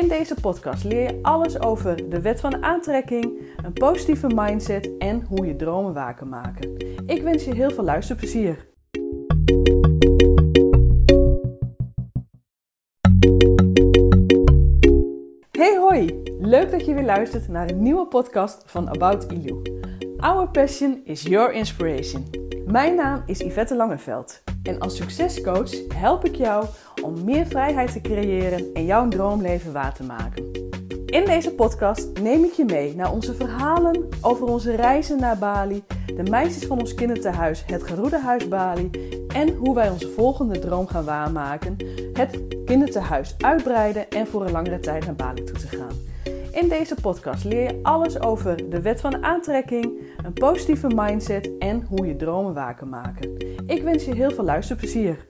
In 0.00 0.08
deze 0.08 0.34
podcast 0.34 0.84
leer 0.84 1.02
je 1.02 1.18
alles 1.22 1.60
over 1.60 2.08
de 2.08 2.20
wet 2.20 2.40
van 2.40 2.62
aantrekking, 2.64 3.42
een 3.64 3.72
positieve 3.72 4.26
mindset 4.34 4.96
en 4.98 5.22
hoe 5.22 5.46
je 5.46 5.56
dromen 5.56 6.14
kan 6.14 6.28
maken. 6.28 6.76
Ik 7.06 7.22
wens 7.22 7.44
je 7.44 7.54
heel 7.54 7.70
veel 7.70 7.84
luisterplezier. 7.84 8.66
Hey 15.50 15.76
hoi, 15.78 16.22
leuk 16.38 16.70
dat 16.70 16.86
je 16.86 16.94
weer 16.94 17.04
luistert 17.04 17.48
naar 17.48 17.70
een 17.70 17.82
nieuwe 17.82 18.06
podcast 18.06 18.62
van 18.66 18.88
About 18.88 19.32
Ilu. 19.32 19.62
Our 20.16 20.48
passion 20.48 21.00
is 21.04 21.22
your 21.22 21.52
inspiration. 21.52 22.24
Mijn 22.66 22.94
naam 22.94 23.22
is 23.26 23.38
Yvette 23.38 23.76
Langeveld 23.76 24.42
en 24.62 24.78
als 24.78 24.96
succescoach 24.96 25.70
help 25.94 26.24
ik 26.24 26.34
jou 26.34 26.66
om 27.02 27.24
meer 27.24 27.46
vrijheid 27.46 27.92
te 27.92 28.00
creëren 28.00 28.74
en 28.74 28.84
jouw 28.84 29.08
droomleven 29.08 29.72
waar 29.72 29.94
te 29.94 30.02
maken. 30.02 30.68
In 31.06 31.24
deze 31.24 31.54
podcast 31.54 32.20
neem 32.22 32.44
ik 32.44 32.52
je 32.52 32.64
mee 32.64 32.94
naar 32.94 33.12
onze 33.12 33.34
verhalen 33.34 34.08
over 34.20 34.46
onze 34.46 34.76
reizen 34.76 35.20
naar 35.20 35.38
Bali, 35.38 35.82
de 36.06 36.30
meisjes 36.30 36.66
van 36.66 36.78
ons 36.78 36.94
kinderthuis, 36.94 37.64
het 37.66 37.82
Geroede 37.82 38.18
Huis 38.18 38.48
Bali 38.48 38.90
en 39.28 39.54
hoe 39.54 39.74
wij 39.74 39.90
onze 39.90 40.10
volgende 40.10 40.58
droom 40.58 40.86
gaan 40.86 41.04
waarmaken, 41.04 41.76
het 42.12 42.42
kinderthuis 42.64 43.34
uitbreiden 43.38 44.10
en 44.10 44.26
voor 44.26 44.44
een 44.44 44.52
langere 44.52 44.80
tijd 44.80 45.06
naar 45.06 45.14
Bali 45.14 45.44
toe 45.44 45.58
te 45.58 45.66
gaan. 45.66 46.06
In 46.52 46.68
deze 46.68 46.94
podcast 46.94 47.44
leer 47.44 47.62
je 47.62 47.78
alles 47.82 48.20
over 48.20 48.70
de 48.70 48.82
wet 48.82 49.00
van 49.00 49.24
aantrekking, 49.24 50.00
een 50.24 50.32
positieve 50.32 50.88
mindset 50.94 51.58
en 51.58 51.82
hoe 51.82 52.06
je 52.06 52.16
dromen 52.16 52.54
waar 52.54 52.76
kan 52.76 52.88
maken. 52.88 53.36
Ik 53.66 53.82
wens 53.82 54.04
je 54.04 54.14
heel 54.14 54.30
veel 54.30 54.44
luisterplezier. 54.44 55.26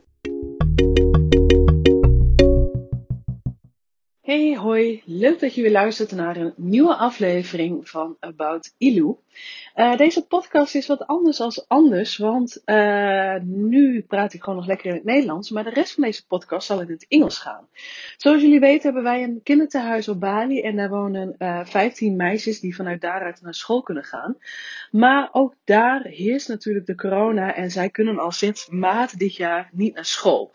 Hey 4.28 4.56
hoi, 4.56 5.02
leuk 5.04 5.40
dat 5.40 5.54
je 5.54 5.62
weer 5.62 5.70
luistert 5.70 6.12
naar 6.12 6.36
een 6.36 6.52
nieuwe 6.56 6.94
aflevering 6.94 7.88
van 7.88 8.16
About 8.20 8.74
Ilu. 8.78 9.14
Uh, 9.78 9.96
deze 9.96 10.26
podcast 10.26 10.74
is 10.74 10.86
wat 10.86 11.06
anders 11.06 11.36
dan 11.36 11.52
anders, 11.66 12.16
want 12.16 12.62
uh, 12.66 13.34
nu 13.42 14.02
praat 14.02 14.32
ik 14.32 14.42
gewoon 14.42 14.58
nog 14.58 14.66
lekker 14.66 14.86
in 14.86 14.94
het 14.94 15.04
Nederlands, 15.04 15.50
maar 15.50 15.64
de 15.64 15.70
rest 15.70 15.94
van 15.94 16.04
deze 16.04 16.26
podcast 16.26 16.66
zal 16.66 16.80
in 16.80 16.90
het 16.90 17.06
Engels 17.08 17.38
gaan. 17.38 17.68
Zoals 18.16 18.42
jullie 18.42 18.60
weten 18.60 18.82
hebben 18.82 19.02
wij 19.02 19.22
een 19.22 19.40
kinderthuis 19.42 20.08
op 20.08 20.20
Bali 20.20 20.60
en 20.60 20.76
daar 20.76 20.88
wonen 20.88 21.34
uh, 21.38 21.60
15 21.64 22.16
meisjes 22.16 22.60
die 22.60 22.76
vanuit 22.76 23.00
daaruit 23.00 23.42
naar 23.42 23.54
school 23.54 23.82
kunnen 23.82 24.04
gaan. 24.04 24.36
Maar 24.90 25.28
ook 25.32 25.54
daar 25.64 26.02
heerst 26.02 26.48
natuurlijk 26.48 26.86
de 26.86 26.94
corona 26.94 27.54
en 27.54 27.70
zij 27.70 27.90
kunnen 27.90 28.18
al 28.18 28.30
sinds 28.30 28.68
maart 28.68 29.18
dit 29.18 29.36
jaar 29.36 29.68
niet 29.72 29.94
naar 29.94 30.04
school. 30.04 30.54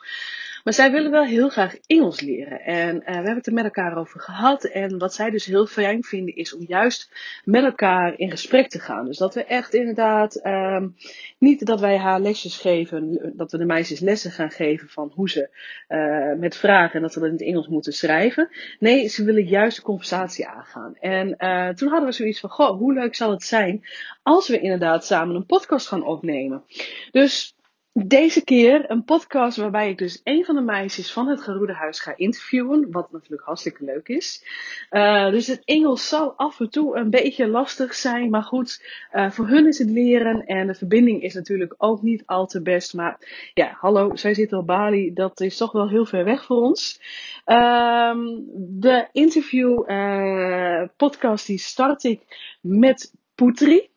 Maar 0.63 0.73
zij 0.73 0.91
willen 0.91 1.11
wel 1.11 1.23
heel 1.23 1.49
graag 1.49 1.75
Engels 1.87 2.21
leren. 2.21 2.61
En 2.61 2.99
we 2.99 3.11
hebben 3.11 3.35
het 3.35 3.47
er 3.47 3.53
met 3.53 3.63
elkaar 3.63 3.97
over 3.97 4.19
gehad. 4.19 4.63
En 4.63 4.97
wat 4.97 5.13
zij 5.13 5.29
dus 5.29 5.45
heel 5.45 5.65
fijn 5.65 6.03
vinden 6.03 6.35
is 6.35 6.53
om 6.53 6.65
juist 6.67 7.11
met 7.43 7.63
elkaar 7.63 8.13
in 8.17 8.29
gesprek 8.29 8.69
te 8.73 8.79
gaan. 8.79 9.05
Dus 9.05 9.17
dat 9.17 9.33
we 9.33 9.45
echt 9.45 9.73
inderdaad, 9.73 10.45
um, 10.45 10.95
niet 11.37 11.65
dat 11.65 11.79
wij 11.79 11.97
haar 11.97 12.19
lesjes 12.19 12.57
geven, 12.57 13.33
dat 13.35 13.51
we 13.51 13.57
de 13.57 13.65
meisjes 13.65 13.99
lessen 13.99 14.31
gaan 14.31 14.51
geven 14.51 14.89
van 14.89 15.11
hoe 15.15 15.29
ze 15.29 15.49
uh, 15.89 16.39
met 16.39 16.55
vragen 16.55 16.95
en 16.95 17.01
dat 17.01 17.13
ze 17.13 17.19
dat 17.19 17.27
in 17.27 17.33
het 17.33 17.43
Engels 17.43 17.67
moeten 17.67 17.93
schrijven. 17.93 18.49
Nee, 18.79 19.07
ze 19.07 19.23
willen 19.23 19.45
juist 19.45 19.77
de 19.77 19.83
conversatie 19.83 20.47
aangaan. 20.47 20.95
En 20.99 21.35
uh, 21.37 21.69
toen 21.69 21.89
hadden 21.89 22.09
we 22.09 22.15
zoiets 22.15 22.39
van, 22.39 22.49
goh, 22.49 22.77
hoe 22.77 22.93
leuk 22.93 23.15
zal 23.15 23.31
het 23.31 23.43
zijn 23.43 23.85
als 24.23 24.47
we 24.47 24.59
inderdaad 24.59 25.05
samen 25.05 25.35
een 25.35 25.45
podcast 25.45 25.87
gaan 25.87 26.05
opnemen. 26.05 26.63
Dus 27.11 27.55
deze 27.93 28.43
keer 28.43 28.91
een 28.91 29.03
podcast 29.03 29.57
waarbij 29.57 29.89
ik 29.89 29.97
dus 29.97 30.21
een 30.23 30.45
van 30.45 30.55
de 30.55 30.61
meisjes 30.61 31.11
van 31.11 31.27
het 31.27 31.41
Geroede 31.41 31.73
Huis 31.73 31.99
ga 31.99 32.13
interviewen. 32.15 32.91
Wat 32.91 33.11
natuurlijk 33.11 33.43
hartstikke 33.43 33.83
leuk 33.83 34.07
is. 34.07 34.43
Uh, 34.91 35.29
dus 35.29 35.47
het 35.47 35.61
Engels 35.65 36.07
zal 36.07 36.33
af 36.35 36.59
en 36.59 36.69
toe 36.69 36.97
een 36.97 37.09
beetje 37.09 37.47
lastig 37.47 37.93
zijn. 37.93 38.29
Maar 38.29 38.43
goed, 38.43 38.83
uh, 39.13 39.31
voor 39.31 39.47
hun 39.47 39.67
is 39.67 39.77
het 39.77 39.89
leren. 39.89 40.45
En 40.45 40.67
de 40.67 40.73
verbinding 40.73 41.21
is 41.21 41.33
natuurlijk 41.33 41.75
ook 41.77 42.01
niet 42.01 42.23
al 42.25 42.47
te 42.47 42.61
best. 42.61 42.93
Maar 42.93 43.17
ja, 43.53 43.77
hallo, 43.79 44.15
zij 44.15 44.33
zit 44.33 44.53
op 44.53 44.67
Bali. 44.67 45.13
Dat 45.13 45.39
is 45.39 45.57
toch 45.57 45.71
wel 45.71 45.89
heel 45.89 46.05
ver 46.05 46.23
weg 46.23 46.45
voor 46.45 46.61
ons. 46.61 47.01
Um, 47.45 48.43
de 48.55 49.07
interview 49.11 49.89
uh, 49.89 50.83
podcast 50.97 51.47
die 51.47 51.59
start 51.59 52.03
ik 52.03 52.21
met 52.61 53.13
Poetri. 53.35 53.91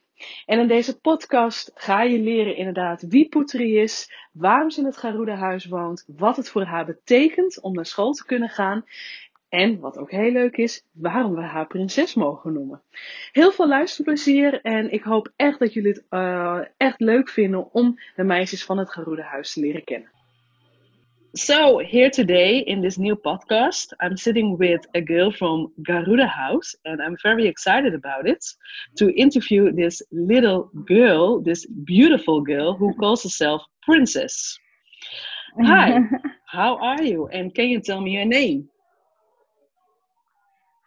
En 0.47 0.59
in 0.59 0.69
deze 0.69 1.01
podcast 1.01 1.71
ga 1.75 2.03
je 2.03 2.19
leren 2.19 2.57
inderdaad 2.57 3.03
wie 3.09 3.29
Poetri 3.29 3.79
is, 3.79 4.13
waarom 4.33 4.71
ze 4.71 4.81
in 4.81 4.87
het 4.87 4.97
Garuda 4.97 5.35
huis 5.35 5.67
woont, 5.67 6.05
wat 6.17 6.37
het 6.37 6.49
voor 6.51 6.65
haar 6.65 6.87
betekent 6.87 7.61
om 7.61 7.75
naar 7.75 7.87
school 7.87 8.13
te 8.13 8.25
kunnen 8.25 8.49
gaan 8.49 8.85
en 9.49 9.81
wat 9.81 9.99
ook 9.99 10.11
heel 10.11 10.31
leuk 10.31 10.57
is, 10.57 10.85
waarom 10.93 11.35
we 11.35 11.41
haar 11.41 11.67
prinses 11.67 12.15
mogen 12.15 12.53
noemen. 12.53 12.83
Heel 13.33 13.53
veel 13.53 13.69
luisterplezier 13.69 14.61
en 14.61 14.93
ik 14.93 15.03
hoop 15.03 15.33
echt 15.37 15.59
dat 15.59 15.73
jullie 15.73 15.93
het 15.93 16.05
uh, 16.11 16.61
echt 16.77 17.01
leuk 17.01 17.29
vinden 17.29 17.73
om 17.73 17.99
de 18.17 18.25
meisjes 18.25 18.65
van 18.65 18.79
het 18.79 18.91
Garuda 18.91 19.23
huis 19.23 19.53
te 19.53 19.61
leren 19.61 19.85
kennen. 19.85 20.16
So, 21.37 21.81
here 21.81 22.09
today 22.09 22.61
in 22.61 22.81
this 22.81 22.97
new 22.97 23.15
podcast, 23.15 23.93
I'm 24.01 24.17
sitting 24.17 24.57
with 24.57 24.81
a 24.95 25.03
girl 25.03 25.31
from 25.31 25.71
Garuda 25.83 26.27
House, 26.27 26.75
and 26.87 27.03
I'm 27.03 27.15
very 27.23 27.47
excited 27.47 27.93
about 27.95 28.27
it 28.27 28.43
to 28.97 29.15
interview 29.21 29.71
this 29.71 30.01
little 30.11 30.71
girl, 30.87 31.43
this 31.43 31.67
beautiful 31.85 32.41
girl 32.41 32.73
who 32.73 32.95
calls 32.95 33.23
herself 33.23 33.61
Princess. 33.83 34.59
Hi, 35.63 36.01
how 36.49 36.79
are 36.79 37.03
you? 37.03 37.29
And 37.29 37.55
can 37.55 37.69
you 37.69 37.81
tell 37.81 38.01
me 38.01 38.13
your 38.13 38.25
name? 38.25 38.71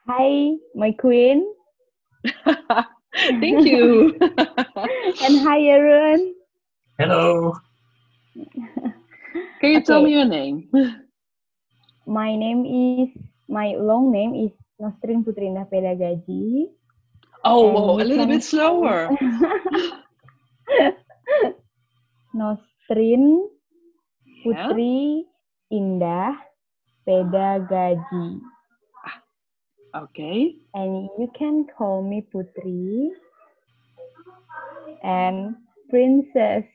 Hi, 0.07 0.55
my 0.73 0.91
queen. 0.93 1.45
Thank 3.13 3.67
you. 3.67 4.17
and 4.19 5.39
hi, 5.45 5.61
everyone. 5.61 6.33
Hello. 6.97 7.53
Can 9.59 9.71
you 9.71 9.77
okay. 9.77 9.85
tell 9.85 10.01
me 10.03 10.11
your 10.15 10.25
name? 10.25 10.71
My 12.07 12.35
name 12.35 12.65
is 12.65 13.09
my 13.49 13.73
long 13.75 14.13
name 14.13 14.37
is 14.37 14.53
Nostrin 14.77 15.25
Putrindah 15.25 15.65
Pedagaji. 15.73 16.69
Oh, 17.43 17.73
whoa, 17.73 17.97
a 17.97 18.05
little 18.05 18.29
bit 18.29 18.45
slower. 18.45 19.09
Nostrin 22.37 23.49
Putri 24.45 25.25
yeah. 25.25 25.73
Indah 25.73 26.37
Pedagaji. 27.09 28.37
Okay. 29.97 30.61
And 30.77 31.09
you 31.17 31.27
can 31.33 31.65
call 31.73 32.05
me 32.05 32.21
Putri 32.29 33.09
and 35.01 35.57
Princess. 35.89 36.69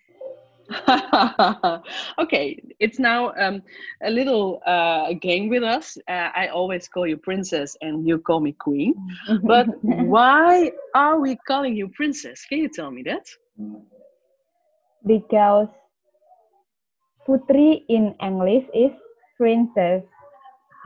okay, 2.19 2.63
it's 2.81 2.99
now 2.99 3.33
um, 3.39 3.63
a 4.03 4.11
little 4.11 4.61
uh, 4.67 5.13
game 5.21 5.49
with 5.49 5.63
us. 5.63 5.97
Uh, 6.09 6.31
I 6.35 6.49
always 6.49 6.89
call 6.89 7.07
you 7.07 7.17
princess 7.17 7.77
and 7.81 8.07
you 8.07 8.19
call 8.19 8.41
me 8.41 8.53
queen. 8.53 8.95
but 9.43 9.67
why 9.83 10.71
are 10.95 11.21
we 11.21 11.37
calling 11.47 11.77
you 11.77 11.89
princess? 11.89 12.45
Can 12.49 12.59
you 12.59 12.69
tell 12.69 12.91
me 12.91 13.03
that? 13.05 13.27
Because 15.07 15.69
putri 17.27 17.85
in 17.89 18.15
English 18.21 18.65
is 18.75 18.93
princess. 19.37 20.03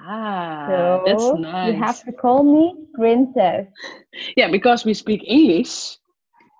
Ah, 0.00 0.66
so 0.66 1.02
that's 1.04 1.32
nice. 1.32 1.66
You 1.66 1.74
have 1.74 2.02
to 2.04 2.12
call 2.12 2.42
me 2.42 2.74
princess. 2.94 3.66
Yeah, 4.36 4.48
because 4.50 4.84
we 4.84 4.94
speak 4.94 5.22
English 5.26 5.97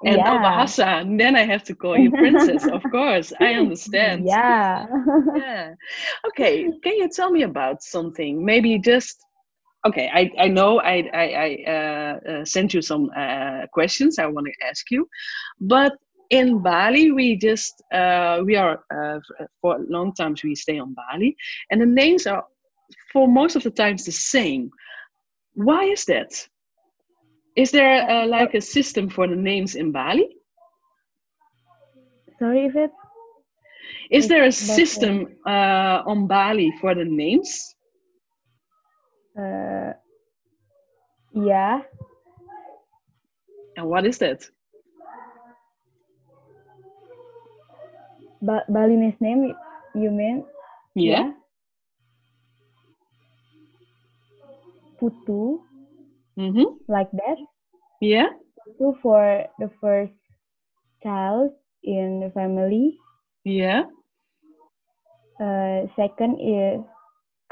and 0.05 0.17
yeah. 0.19 0.39
Bahasa, 0.39 1.19
then 1.19 1.35
I 1.35 1.45
have 1.45 1.65
to 1.65 1.75
call 1.75 1.99
you 1.99 2.11
princess. 2.11 2.67
of 2.67 2.83
course, 2.91 3.33
I 3.41 3.55
understand. 3.55 4.25
Yeah. 4.25 4.87
yeah. 5.35 5.75
Okay, 6.29 6.69
can 6.83 6.97
you 6.97 7.09
tell 7.09 7.31
me 7.31 7.43
about 7.43 7.83
something? 7.83 8.45
Maybe 8.45 8.79
just. 8.79 9.17
Okay, 9.87 10.11
I, 10.13 10.31
I 10.39 10.49
know 10.49 10.81
I 10.81 11.09
I, 11.15 11.25
I 11.47 11.71
uh, 11.71 12.31
uh, 12.31 12.45
sent 12.45 12.75
you 12.75 12.83
some 12.83 13.11
uh, 13.17 13.67
questions 13.73 14.19
I 14.19 14.27
want 14.27 14.47
to 14.47 14.67
ask 14.67 14.91
you, 14.91 15.09
but 15.61 15.93
in 16.31 16.63
Bali 16.63 17.11
we 17.11 17.37
just 17.37 17.83
uh, 17.93 18.41
we 18.45 18.57
are 18.57 18.81
uh, 18.95 19.19
for 19.61 19.79
long 19.89 20.15
times 20.15 20.43
we 20.43 20.55
stay 20.55 20.79
on 20.79 20.95
Bali, 20.95 21.37
and 21.71 21.81
the 21.81 21.87
names 21.87 22.27
are 22.27 22.45
for 23.13 23.29
most 23.29 23.57
of 23.57 23.63
the 23.63 23.71
times 23.71 24.05
the 24.05 24.13
same. 24.13 24.71
Why 25.55 25.85
is 25.85 26.05
that? 26.05 26.49
Is 27.59 27.73
there 27.73 28.09
uh, 28.09 28.27
like 28.29 28.55
a 28.55 28.61
system 28.63 29.11
for 29.11 29.27
the 29.27 29.35
names 29.37 29.75
in 29.75 29.91
Bali? 29.93 30.29
Sorry 32.39 32.67
if 32.67 32.77
it. 32.77 32.91
Is 34.11 34.29
there 34.29 34.45
a 34.45 34.53
system 34.53 35.27
uh, 35.47 36.03
on 36.07 36.29
Bali 36.29 36.73
for 36.81 36.95
the 36.95 37.05
names? 37.05 37.75
Uh, 39.39 39.93
yeah. 41.35 41.83
And 43.77 43.87
what 43.89 44.07
is 44.07 44.19
that? 44.19 44.43
Ba- 48.43 48.65
Balinese 48.69 49.21
name, 49.21 49.55
you 49.95 50.11
mean? 50.11 50.45
Yeah. 50.95 51.33
Putu, 54.99 55.63
Mm-hmm. 56.39 56.79
like 56.87 57.11
that. 57.13 57.39
Yeah. 58.01 58.31
Putu 58.79 58.95
for 59.03 59.45
the 59.59 59.71
first 59.83 60.15
child 61.03 61.51
in 61.83 62.21
the 62.23 62.31
family. 62.31 62.95
Yeah. 63.45 63.91
Uh, 65.41 65.87
second 65.97 66.39
is 66.43 66.83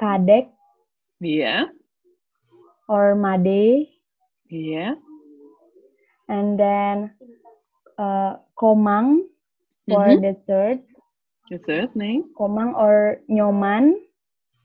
Kadek 0.00 0.50
Yeah. 1.20 1.66
or 2.88 3.14
Made. 3.14 3.88
Yeah. 4.50 4.94
And 6.28 6.58
then 6.58 7.10
uh, 7.98 8.38
Komang 8.58 9.26
for 9.88 10.06
Mhm. 10.06 10.20
the 10.22 10.34
third. 10.46 10.78
The 11.50 11.58
third 11.62 11.94
name. 11.94 12.34
Komang 12.34 12.74
or 12.74 13.22
Nyoman. 13.30 13.94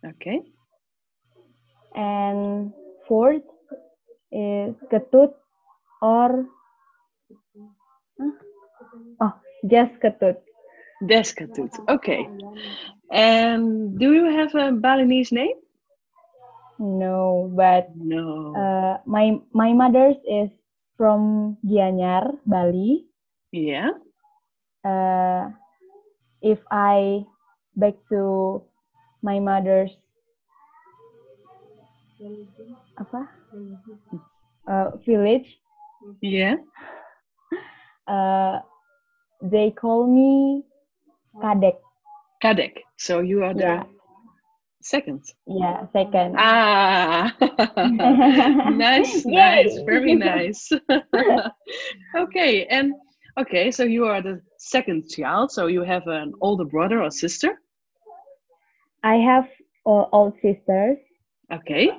Okay. 0.06 0.42
And 1.94 2.74
fourth 3.08 3.46
is 4.32 4.76
Ketut 4.92 5.34
or 6.02 6.46
Huh? 8.20 8.32
oh 9.22 9.34
just 9.68 9.94
Ketut. 10.02 10.38
Deskatut. 11.02 11.72
Okay. 11.90 12.28
And 13.12 13.98
do 14.00 14.14
you 14.14 14.26
have 14.26 14.56
a 14.56 14.72
Balinese 14.72 15.32
name? 15.32 15.58
No, 16.80 17.50
but 17.56 17.92
No. 17.96 18.56
uh, 18.56 18.98
my 19.06 19.40
my 19.54 19.74
mother's 19.74 20.18
is 20.28 20.50
from 20.98 21.58
Gianyar, 21.66 22.38
Bali. 22.46 23.06
yeah. 23.52 23.92
Uh, 24.84 25.50
if 26.42 26.60
I 26.72 27.26
back 27.76 27.96
to 28.10 28.64
my 29.22 29.40
mother's 29.40 29.92
apa 33.02 33.41
uh, 34.68 34.92
village, 35.06 35.48
Yeah. 36.22 36.56
uh, 38.08 38.60
they 39.42 39.72
call 39.72 40.08
me 40.08 40.64
Kadek. 41.42 41.78
Kadek. 42.44 42.74
So 42.98 43.20
you 43.20 43.44
are 43.44 43.54
the 43.54 43.62
Yeah. 43.62 43.84
second. 44.82 45.24
Yeah, 45.48 45.86
second. 45.94 46.36
Ah. 46.38 47.34
nice, 48.72 49.26
nice, 49.44 49.80
very 49.86 50.16
nice. 50.32 50.70
okay, 52.18 52.66
and 52.66 52.94
okay, 53.40 53.72
so 53.72 53.84
you 53.84 54.06
are 54.06 54.22
the 54.22 54.42
second 54.58 55.10
child. 55.10 55.52
So 55.52 55.68
you 55.68 55.84
have 55.84 56.08
an 56.08 56.34
older 56.42 56.66
brother 56.66 57.02
or 57.02 57.12
sister. 57.12 57.60
I 59.04 59.16
have 59.16 59.46
uh, 59.86 60.06
old 60.12 60.34
sisters. 60.42 60.98
Okay. 61.52 61.90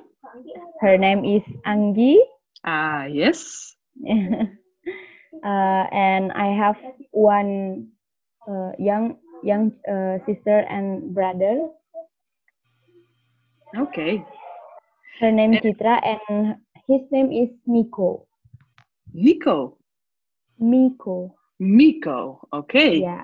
Her 0.81 0.97
name 0.97 1.23
is 1.25 1.43
Anggi. 1.65 2.17
Ah, 2.65 3.05
yes. 3.05 3.75
uh, 4.07 5.83
and 5.91 6.31
I 6.33 6.47
have 6.55 6.75
one 7.11 7.87
uh, 8.49 8.71
young 8.79 9.17
young 9.43 9.71
uh, 9.87 10.17
sister 10.25 10.63
and 10.69 11.13
brother. 11.13 11.67
Okay. 13.77 14.23
Her 15.19 15.31
name 15.31 15.53
And- 15.53 15.61
Citra 15.63 15.99
and 16.03 16.55
his 16.87 17.01
name 17.11 17.31
is 17.31 17.49
Miko. 17.67 18.25
Nico. 19.13 19.77
Miko. 20.59 21.35
Miko. 21.59 22.47
Okay. 22.53 23.01
Yeah. 23.01 23.23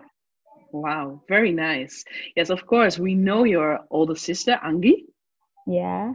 Wow, 0.72 1.22
very 1.28 1.52
nice. 1.52 2.06
Yes, 2.36 2.52
of 2.52 2.66
course, 2.68 3.00
we 3.00 3.16
know 3.16 3.44
your 3.44 3.80
older 3.90 4.14
sister, 4.16 4.60
Anggi, 4.64 5.06
Yeah. 5.66 6.14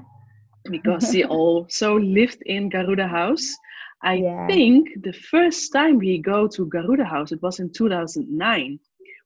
Because 0.70 1.11
she 1.11 1.25
also 1.25 1.99
lived 1.99 2.43
in 2.46 2.69
Garuda 2.70 3.06
House. 3.06 3.55
I 4.02 4.14
Yeah. 4.22 4.46
think 4.46 4.88
the 5.02 5.12
first 5.12 5.72
time 5.72 5.99
we 5.99 6.19
go 6.19 6.46
to 6.49 6.66
Garuda 6.66 7.05
House, 7.05 7.32
it 7.32 7.43
was 7.43 7.61
in 7.61 7.70
2009. 7.72 8.78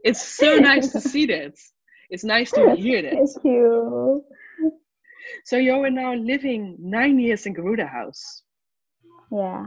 It's 0.04 0.22
so 0.22 0.58
nice 0.58 0.92
to 0.92 1.00
see 1.00 1.26
that. 1.26 1.54
It's 2.10 2.24
nice 2.24 2.52
to 2.52 2.76
hear 2.76 3.02
that. 3.02 3.12
Thank 3.14 3.44
you. 3.44 4.24
So 5.44 5.56
you 5.56 5.72
are 5.72 5.90
now 5.90 6.14
living 6.14 6.76
nine 6.78 7.18
years 7.18 7.46
in 7.46 7.52
Garuda 7.52 7.86
House. 7.86 8.42
Yeah. 9.30 9.66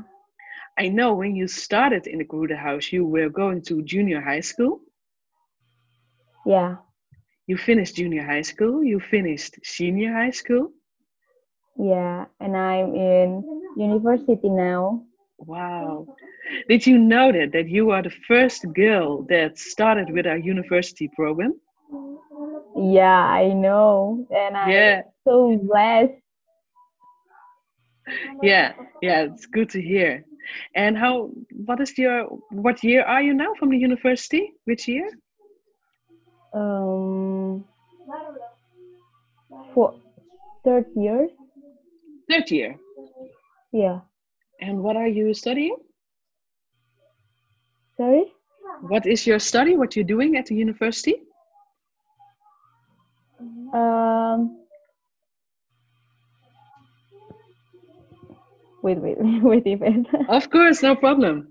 I 0.77 0.89
know 0.89 1.13
when 1.13 1.36
you 1.36 1.48
started 1.48 2.08
in 2.08 2.20
the 2.20 2.25
Garuda 2.25 2.56
House, 2.58 2.91
you 2.91 3.06
were 3.06 3.30
going 3.30 3.62
to 3.63 3.82
junior 3.84 4.22
high 4.22 4.41
school. 4.41 4.82
Yeah. 6.46 6.77
You 7.48 7.58
finished 7.58 7.96
junior 7.96 8.24
high 8.24 8.41
school. 8.41 8.84
You 8.84 9.00
finished 9.00 9.60
senior 9.63 10.13
high 10.13 10.32
school. 10.32 10.72
Yeah. 11.77 12.25
And 12.39 12.56
I'm 12.58 12.96
in 12.96 13.44
university 13.77 14.50
now. 14.50 15.03
Wow. 15.39 16.08
Did 16.68 16.86
you 16.86 16.98
know 16.98 17.32
that, 17.32 17.51
that 17.53 17.68
you 17.70 17.91
are 17.91 18.01
the 18.01 18.10
first 18.27 18.65
girl 18.74 19.24
that 19.30 19.58
started 19.58 20.10
with 20.12 20.25
our 20.27 20.38
university 20.38 21.10
program? 21.15 21.53
Yeah, 22.75 23.24
I 23.25 23.53
know. 23.53 24.25
And 24.32 24.58
I'm 24.58 24.70
Yeah. 24.70 25.01
so 25.24 25.58
blessed. 25.58 26.13
Yeah, 28.41 28.74
yeah, 29.01 29.24
it's 29.24 29.46
good 29.46 29.70
to 29.70 29.82
hear. 29.82 30.25
And 30.75 30.98
how? 30.98 31.30
What 31.65 31.80
is 31.80 31.98
your? 31.98 32.25
What 32.50 32.84
year 32.84 33.03
are 33.03 33.22
you 33.22 33.34
now 33.34 33.53
from 33.60 33.70
the 33.70 33.77
university? 33.77 34.53
Which 34.65 34.88
year? 34.88 35.10
Um, 36.53 37.63
for 39.74 39.94
third 40.65 40.86
year. 40.96 41.30
Third 42.30 42.51
year. 42.51 42.75
Yeah. 43.72 44.00
And 44.60 44.84
what 44.84 44.96
are 44.96 45.08
you 45.08 45.34
studying? 45.34 45.75
Sorry. 47.98 48.25
What 48.82 49.06
is 49.06 49.27
your 49.27 49.39
study? 49.39 49.77
What 49.77 49.96
you're 49.96 50.06
doing 50.06 50.38
at 50.38 50.48
the 50.48 50.56
university? 50.56 51.22
Um. 53.74 54.61
Wait, 58.82 58.98
wait, 59.00 59.18
wait. 59.44 60.08
Of 60.28 60.50
course, 60.50 60.82
no 60.82 60.96
problem. 60.96 61.48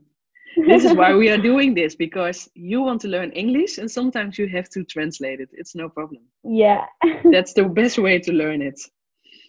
This 0.66 0.84
is 0.84 0.94
why 0.94 1.14
we 1.14 1.28
are 1.30 1.38
doing 1.38 1.74
this 1.74 1.94
because 1.94 2.48
you 2.54 2.82
want 2.82 3.00
to 3.02 3.08
learn 3.08 3.30
English 3.32 3.78
and 3.78 3.90
sometimes 3.90 4.38
you 4.38 4.48
have 4.48 4.68
to 4.70 4.84
translate 4.84 5.40
it. 5.40 5.48
It's 5.52 5.74
no 5.74 5.88
problem. 5.88 6.22
yeah. 6.44 6.86
That's 7.30 7.52
the 7.54 7.64
best 7.64 7.98
way 7.98 8.18
to 8.18 8.32
learn 8.32 8.62
it. 8.62 8.80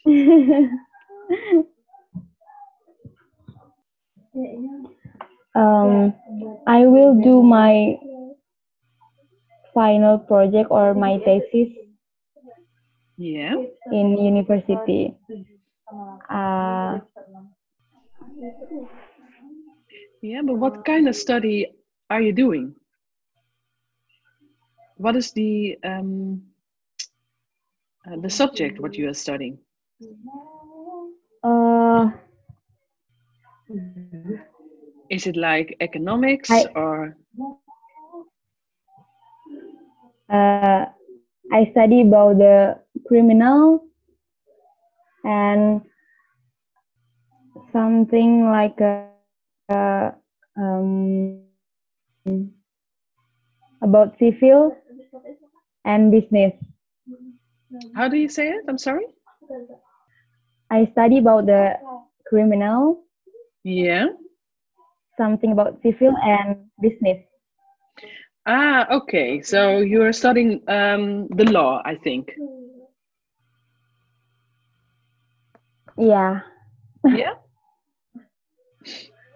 um, 5.55 6.13
I 6.67 6.85
will 6.85 7.19
do 7.21 7.41
my 7.43 7.97
final 9.73 10.19
project 10.19 10.69
or 10.71 10.93
my 10.93 11.17
thesis 11.25 11.69
Yeah. 13.17 13.55
in 13.91 14.17
university. 14.17 15.15
Uh, 16.29 16.99
Yeah, 20.21 20.41
but 20.45 20.57
what 20.57 20.85
kind 20.85 21.07
of 21.07 21.15
study 21.15 21.67
are 22.09 22.21
you 22.21 22.33
doing? 22.33 22.75
What 24.97 25.15
is 25.15 25.31
the 25.31 25.77
um, 25.83 26.41
uh, 28.07 28.15
the 28.21 28.29
subject 28.29 28.79
what 28.79 28.97
you 28.97 29.09
are 29.09 29.13
studying? 29.13 29.57
uh, 31.43 32.09
Is 35.09 35.27
it 35.27 35.35
like 35.37 35.75
economics 35.79 36.49
I- 36.49 36.69
or 36.75 37.17
uh, 40.29 40.85
I 41.51 41.65
study 41.71 42.01
about 42.01 42.37
the 42.37 42.77
criminal 43.07 43.83
and 45.23 45.81
something 47.71 48.49
like 48.49 48.79
a, 48.81 49.07
uh, 49.69 50.11
um, 50.57 51.39
about 53.81 54.15
civil 54.19 54.75
and 55.85 56.11
business. 56.11 56.53
how 57.95 58.07
do 58.07 58.17
you 58.17 58.29
say 58.29 58.49
it? 58.49 58.63
I'm 58.67 58.77
sorry. 58.77 59.05
I 60.69 60.85
study 60.93 61.19
about 61.19 61.45
the 61.47 61.75
criminal, 62.27 63.03
Yeah. 63.63 64.07
something 65.17 65.51
about 65.51 65.79
civil 65.81 66.13
and 66.23 66.57
business. 66.81 67.17
Ah, 68.45 68.87
okay. 68.91 69.41
So 69.41 69.79
you 69.79 70.01
are 70.03 70.11
studying 70.13 70.61
um, 70.67 71.27
the 71.29 71.45
law, 71.45 71.81
I 71.85 71.95
think. 71.95 72.31
Yeah. 75.97 76.41
Yeah. 77.09 77.35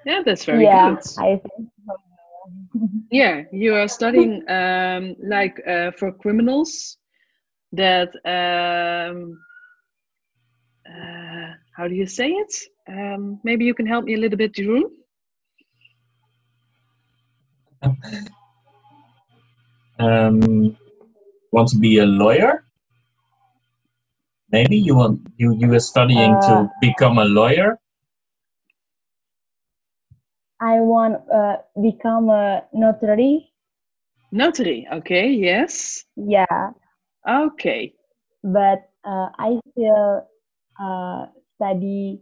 Yeah, 0.05 0.21
that's 0.23 0.45
very 0.45 0.63
yeah, 0.63 0.95
good. 0.95 1.03
I 1.17 1.41
think. 1.41 1.69
Yeah, 3.11 3.43
you 3.51 3.73
are 3.75 3.87
studying 3.87 4.43
um, 4.49 5.15
like 5.23 5.61
uh, 5.67 5.91
for 5.91 6.11
criminals 6.11 6.97
that 7.71 8.09
um, 8.25 9.39
uh, 10.85 11.53
how 11.75 11.87
do 11.87 11.95
you 11.95 12.05
say 12.05 12.29
it? 12.29 12.53
Um, 12.87 13.39
maybe 13.43 13.65
you 13.65 13.73
can 13.73 13.85
help 13.85 14.05
me 14.05 14.15
a 14.15 14.17
little 14.17 14.37
bit, 14.37 14.53
Jeroen. 14.53 14.83
um, 19.99 20.77
want 21.51 21.69
to 21.69 21.77
be 21.77 21.99
a 21.99 22.05
lawyer 22.05 22.65
maybe 24.51 24.77
you 24.77 24.95
want 24.95 25.19
you 25.37 25.55
you 25.59 25.71
are 25.73 25.79
studying 25.79 26.33
Uh, 26.35 26.47
to 26.47 26.69
become 26.81 27.17
a 27.17 27.25
lawyer 27.25 27.79
I 30.61 30.79
want 30.79 31.21
uh 31.31 31.57
become 31.81 32.29
a 32.29 32.63
notary. 32.73 33.51
Notary. 34.31 34.87
Okay. 34.91 35.29
Yes. 35.29 36.05
Yeah, 36.15 36.71
Okay. 37.27 37.93
but 38.43 38.89
uh, 39.05 39.29
I 39.37 39.59
still 39.71 40.27
uh 40.79 41.25
study 41.55 42.21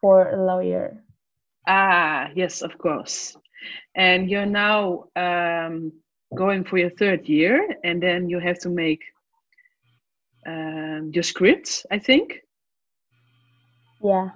for 0.00 0.30
a 0.30 0.44
lawyer. 0.44 1.02
Ah, 1.66 2.30
yes, 2.34 2.62
of 2.62 2.76
course. 2.78 3.36
And 3.94 4.28
you're 4.30 4.46
now 4.46 5.04
um, 5.16 5.92
going 6.34 6.64
for 6.64 6.78
your 6.78 6.90
third 6.90 7.28
year, 7.28 7.76
and 7.84 8.02
then 8.02 8.28
you 8.28 8.38
have 8.40 8.58
to 8.60 8.70
make 8.70 9.02
um, 10.46 11.10
your 11.14 11.22
script, 11.22 11.86
I 11.90 11.98
think. 11.98 12.40
Yeah. 14.02 14.30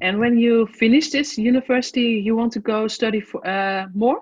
And 0.00 0.18
when 0.18 0.36
you 0.38 0.66
finish 0.66 1.10
this 1.10 1.38
university, 1.38 2.20
you 2.24 2.36
want 2.36 2.52
to 2.52 2.60
go 2.60 2.86
study 2.88 3.20
for 3.20 3.46
uh, 3.46 3.86
more? 3.94 4.20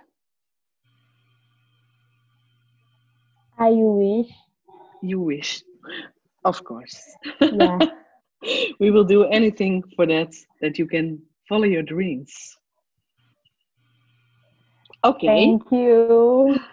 I 3.58 3.68
wish. 3.70 4.30
You 5.02 5.20
wish, 5.20 5.62
of 6.44 6.62
course. 6.64 6.98
Yeah. 7.50 7.80
we 8.80 8.90
will 8.90 9.04
do 9.04 9.24
anything 9.24 9.82
for 9.96 10.06
that, 10.06 10.32
that 10.60 10.78
you 10.78 10.86
can 10.86 11.20
follow 11.48 11.64
your 11.64 11.82
dreams. 11.82 12.32
Okay. 15.04 15.56
Thank 15.58 15.70
you. 15.70 16.56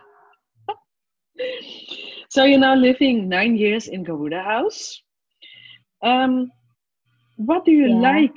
So 2.29 2.43
you're 2.45 2.59
now 2.59 2.75
living 2.75 3.29
nine 3.29 3.55
years 3.57 3.87
in 3.87 4.03
Garuda 4.03 4.41
House. 4.41 5.01
Um, 6.03 6.51
what 7.37 7.65
do 7.65 7.71
you 7.71 7.87
Yeah. 7.87 7.99
like 7.99 8.35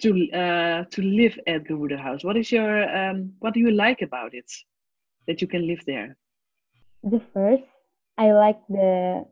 to 0.00 0.10
uh, 0.32 0.84
to 0.90 1.02
live 1.02 1.38
at 1.46 1.62
the 1.64 1.74
Garuda 1.74 1.96
House? 1.96 2.24
What 2.24 2.36
is 2.36 2.52
your 2.52 2.84
um, 2.96 3.32
what 3.38 3.54
do 3.54 3.60
you 3.60 3.70
like 3.70 4.02
about 4.02 4.34
it 4.34 4.50
that 5.26 5.40
you 5.40 5.46
can 5.46 5.66
live 5.66 5.82
there? 5.86 6.16
The 7.02 7.20
first, 7.32 7.64
I 8.18 8.32
like 8.32 8.60
the 8.68 9.24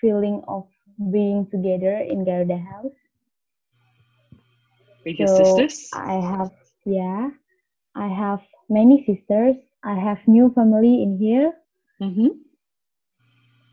feeling 0.00 0.42
of 0.48 0.66
being 1.12 1.46
together 1.50 1.98
in 1.98 2.24
Garuda 2.24 2.56
House. 2.56 2.96
With 5.04 5.18
your 5.18 5.28
So 5.28 5.34
sisters? 5.44 5.88
I 5.94 6.14
have, 6.14 6.50
yeah, 6.84 7.30
I 7.94 8.08
have 8.08 8.40
many 8.68 9.04
sisters. 9.06 9.56
I 9.84 9.94
have 9.94 10.18
new 10.26 10.52
family 10.54 11.02
in 11.02 11.18
here. 11.18 11.52
Mm-hmm. 12.02 12.28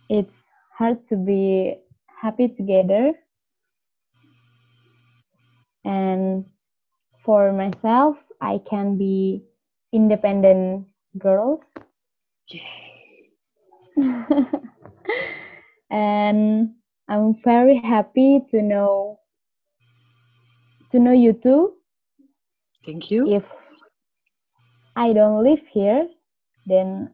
It's 0.09 0.31
hard 0.77 0.99
to 1.09 1.15
be 1.15 1.75
happy 2.21 2.49
together. 2.49 3.13
And 5.87 6.43
for 7.23 7.53
myself, 7.53 8.17
I 8.41 8.59
can 8.69 8.97
be 8.97 9.43
independent 9.93 10.85
girl. 11.17 11.61
And 15.89 16.75
I'm 17.07 17.35
very 17.43 17.79
happy 17.79 18.41
to 18.51 18.61
know 18.61 19.19
to 20.91 20.99
know 20.99 21.13
you 21.13 21.33
too. 21.33 21.73
Thank 22.85 23.09
you. 23.09 23.27
If 23.33 23.43
I 24.95 25.13
don't 25.13 25.43
live 25.43 25.63
here, 25.71 26.07
then 26.65 27.11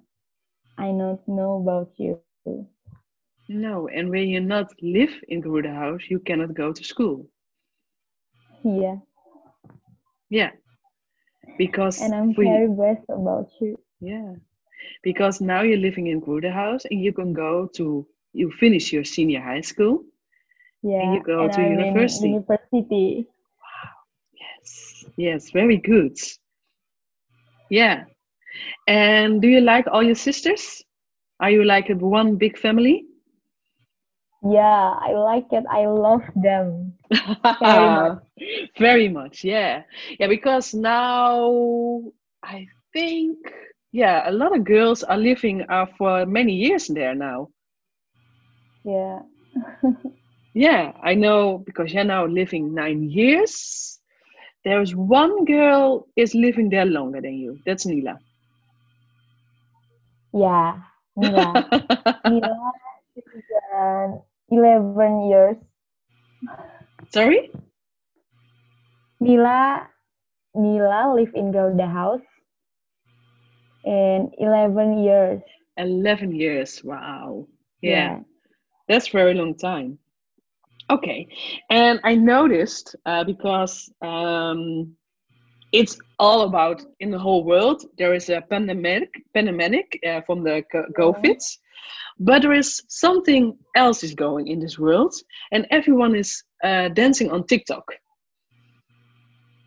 I 0.77 0.87
don't 0.87 1.21
know 1.27 1.61
about 1.61 1.91
you. 1.97 2.19
No, 3.49 3.87
and 3.87 4.09
when 4.09 4.27
you 4.27 4.39
not 4.39 4.71
live 4.81 5.13
in 5.27 5.41
Garuda 5.41 5.73
House, 5.73 6.01
you 6.09 6.19
cannot 6.19 6.53
go 6.55 6.73
to 6.73 6.83
school. 6.83 7.27
Yeah, 8.63 8.97
Yeah, 10.29 10.51
because 11.57 11.99
and 11.99 12.13
I'm 12.15 12.33
you- 12.37 12.61
very 12.61 12.67
blessed 12.67 13.09
about 13.09 13.49
you. 13.61 13.77
Yeah, 14.01 14.35
because 15.03 15.41
now 15.41 15.61
you're 15.61 15.77
living 15.77 16.07
in 16.07 16.21
House 16.51 16.85
and 16.89 17.01
you 17.01 17.13
can 17.13 17.33
go 17.33 17.67
to 17.75 18.07
you 18.33 18.51
finish 18.51 18.91
your 18.93 19.03
senior 19.03 19.41
high 19.41 19.61
school. 19.61 20.03
Yeah, 20.83 21.13
you 21.13 21.21
go 21.21 21.47
and 21.47 21.49
to 21.49 21.61
I'm 21.61 21.63
university. 21.63 22.39
University. 22.39 23.27
Yes, 24.39 25.05
yes, 25.17 25.51
very 25.51 25.77
good. 25.77 26.17
Yeah, 27.69 28.05
and 28.87 29.41
do 29.41 29.47
you 29.47 29.61
like 29.61 29.85
all 29.91 30.03
your 30.03 30.15
sisters? 30.15 30.83
Are 31.39 31.51
you 31.51 31.63
like 31.63 31.89
a 31.89 31.95
one 31.95 32.37
big 32.37 32.57
family? 32.57 33.05
Yeah, 34.43 34.95
I 34.99 35.13
like 35.13 35.51
it. 35.51 35.65
I 35.69 35.85
love 35.87 36.23
them. 36.35 36.97
Very 37.59 37.89
much. 37.89 38.17
Very 38.79 39.09
much, 39.09 39.43
yeah. 39.43 39.83
Yeah, 40.19 40.27
because 40.27 40.73
now 40.73 42.01
I 42.43 42.67
think, 42.93 43.37
yeah, 43.91 44.29
a 44.29 44.31
lot 44.31 44.55
of 44.55 44.63
girls 44.65 45.03
are 45.03 45.17
living 45.17 45.63
uh, 45.69 45.85
for 45.97 46.25
many 46.25 46.53
years 46.53 46.87
there 46.87 47.15
now. 47.15 47.49
Yeah. 48.83 49.21
Yeah, 50.53 50.93
I 51.03 51.13
know 51.15 51.59
because 51.59 51.93
you're 51.93 52.03
now 52.03 52.25
living 52.25 52.73
nine 52.73 53.03
years. 53.03 53.99
There's 54.63 54.95
one 54.95 55.45
girl 55.45 56.07
is 56.15 56.33
living 56.35 56.69
there 56.69 56.85
longer 56.85 57.21
than 57.21 57.33
you. 57.35 57.59
That's 57.65 57.85
Nila. 57.85 58.19
Yeah. 60.33 60.79
Mila. 61.15 61.63
Mila 62.25 62.71
is 63.15 64.32
11 64.57 65.29
years. 65.29 65.55
Sorry? 67.09 67.51
Mila 69.19 69.87
Mila 70.55 71.13
live 71.15 71.33
in 71.33 71.51
Garuda 71.51 71.87
house 71.87 72.21
in 73.85 74.31
11 74.37 75.03
years. 75.03 75.41
11 75.77 76.35
years. 76.35 76.81
Wow. 76.83 77.47
Yeah, 77.81 78.19
that's 78.87 79.07
very 79.09 79.33
long 79.33 79.55
time. 79.55 79.97
Okay. 80.89 81.27
And 81.69 81.99
I 82.03 82.15
noticed 82.15 82.95
uh, 83.05 83.23
because 83.23 83.91
um, 84.01 84.93
it's 85.71 85.97
all 86.19 86.41
about 86.41 86.83
in 86.99 87.09
the 87.11 87.19
whole 87.19 87.43
world, 87.43 87.83
there 87.97 88.13
is 88.13 88.29
a 88.29 88.41
pandemic, 88.41 89.09
pandemic 89.33 89.99
uh, 90.07 90.21
from 90.21 90.43
the 90.43 90.63
co- 90.71 90.85
COVID. 90.97 91.39
But 92.19 92.41
there 92.41 92.53
is 92.53 92.83
something 92.89 93.57
else 93.75 94.03
is 94.03 94.13
going 94.13 94.47
in 94.47 94.59
this 94.59 94.77
world, 94.77 95.13
and 95.51 95.65
everyone 95.71 96.15
is 96.15 96.43
uh, 96.63 96.89
dancing 96.89 97.31
on 97.31 97.45
TikTok. 97.45 97.83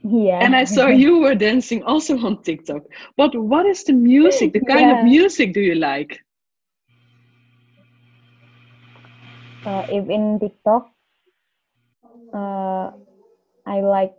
Yeah. 0.02 0.38
And 0.40 0.54
I 0.54 0.64
saw 0.64 0.86
you 1.04 1.18
were 1.20 1.34
dancing 1.34 1.82
also 1.82 2.18
on 2.18 2.42
TikTok. 2.42 2.82
But 3.16 3.34
what 3.36 3.66
is 3.66 3.84
the 3.84 3.92
music? 3.92 4.52
The 4.52 4.60
kind 4.60 4.90
of 4.90 5.04
music 5.04 5.52
do 5.52 5.60
you 5.60 5.74
like? 5.74 6.20
uh, 9.66 9.82
if 9.88 10.08
in 10.08 10.38
TikTok, 10.38 10.90
uh, 12.32 12.90
I 13.66 13.80
like 13.80 14.14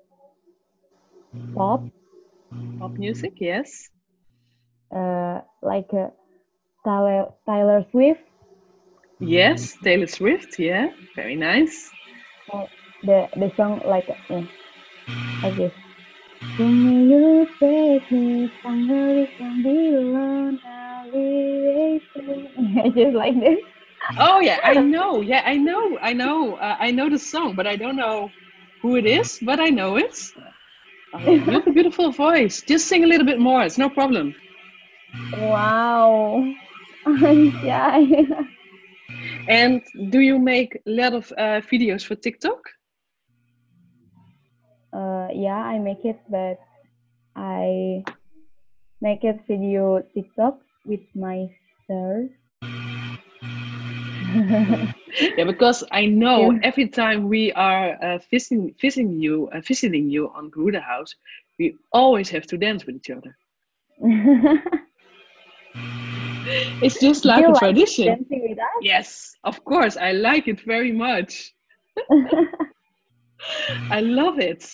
pop, 1.55 1.88
Pop 2.79 2.98
music, 2.98 3.34
yes. 3.39 3.89
uh, 4.93 5.41
like 5.62 5.89
uh, 5.93 6.10
Tyler 6.84 7.27
Tyler 7.46 7.86
Swift. 7.91 8.22
Yes, 9.19 9.75
Taylor 9.84 10.07
Swift, 10.07 10.60
yeah. 10.60 10.88
Very 11.15 11.36
nice. 11.36 11.89
The 13.03 13.27
the 13.36 13.51
song 13.55 13.81
like 13.86 14.07
uh, 14.29 14.41
like 15.43 15.55
this. 15.57 15.72
When 16.57 17.10
you 17.10 17.48
take 17.60 18.12
me 18.12 18.50
somewhere 18.63 19.27
can 19.38 19.63
be 19.63 19.96
alone, 19.96 20.60
I'll 20.65 21.12
be 21.12 22.01
waiting. 22.15 22.93
Just 22.96 23.15
like 23.15 23.39
this. 23.39 23.60
Oh 24.19 24.39
yeah, 24.39 24.60
I 24.63 24.75
know. 24.75 25.22
Yeah, 25.22 25.43
I 25.46 25.57
know. 25.57 25.98
I 26.01 26.13
know. 26.13 26.55
Uh, 26.55 26.75
I 26.79 26.91
know 26.91 27.10
the 27.10 27.19
song, 27.19 27.53
but 27.55 27.67
I 27.67 27.75
don't 27.75 27.96
know 27.96 28.29
who 28.81 28.96
it 28.96 29.05
is. 29.05 29.39
But 29.41 29.60
I 29.60 29.69
know 29.69 29.98
it. 29.98 30.17
Oh, 31.13 31.31
you 31.31 31.51
have 31.51 31.65
a 31.65 31.72
beautiful 31.72 32.12
voice. 32.12 32.62
Just 32.67 32.88
sing 32.88 33.03
a 33.03 33.07
little 33.07 33.25
bit 33.25 33.39
more. 33.39 33.63
It's 33.63 33.77
no 33.77 33.89
problem. 33.89 34.36
Wow. 35.34 36.43
I'm. 37.63 38.47
And 39.47 39.81
do 40.09 40.19
you 40.19 40.39
make 40.39 40.75
a 40.75 40.89
lot 40.89 41.13
of 41.13 41.31
uh, 41.37 41.61
videos 41.71 42.05
for 42.05 42.15
TikTok? 42.15 42.59
uh, 44.93 45.27
yeah, 45.33 45.57
I 45.57 45.79
make 45.79 46.05
it, 46.05 46.19
but 46.29 46.59
I 47.35 48.05
make 49.01 49.24
it 49.24 49.39
video 49.48 50.01
TikTok 50.13 50.59
with 50.85 51.01
my 51.15 51.48
sir. 51.87 52.29
Yeah, 55.37 55.46
because 55.46 55.83
I 55.91 56.05
know 56.05 56.51
Yeah. 56.51 56.59
every 56.61 56.87
time 56.87 57.27
we 57.27 57.51
are 57.53 57.91
uh, 58.03 58.20
visiting 58.29 58.74
visiting 58.81 59.20
you 59.20 59.50
uh, 59.53 59.61
visiting 59.61 60.09
you 60.09 60.29
on 60.35 60.50
Garuda 60.50 60.81
House, 60.81 61.15
we 61.59 61.75
always 61.91 62.29
have 62.29 62.46
to 62.48 62.57
dance 62.57 62.85
with 62.85 62.96
each 62.96 63.09
other. 63.09 63.35
It's 66.81 67.00
just 67.00 67.25
like 67.25 67.48
you 67.48 67.48
a 67.48 67.53
like 67.53 67.53
tradition. 67.53 68.05
dancing 68.05 68.42
with 68.50 68.57
us? 68.60 68.86
Yes, 68.86 69.36
of 69.44 69.64
course. 69.64 69.98
I 69.98 70.12
like 70.14 70.48
it 70.48 70.62
very 70.62 70.92
much. 70.92 71.53
I 73.90 74.01
love 74.01 74.40
it. 74.40 74.66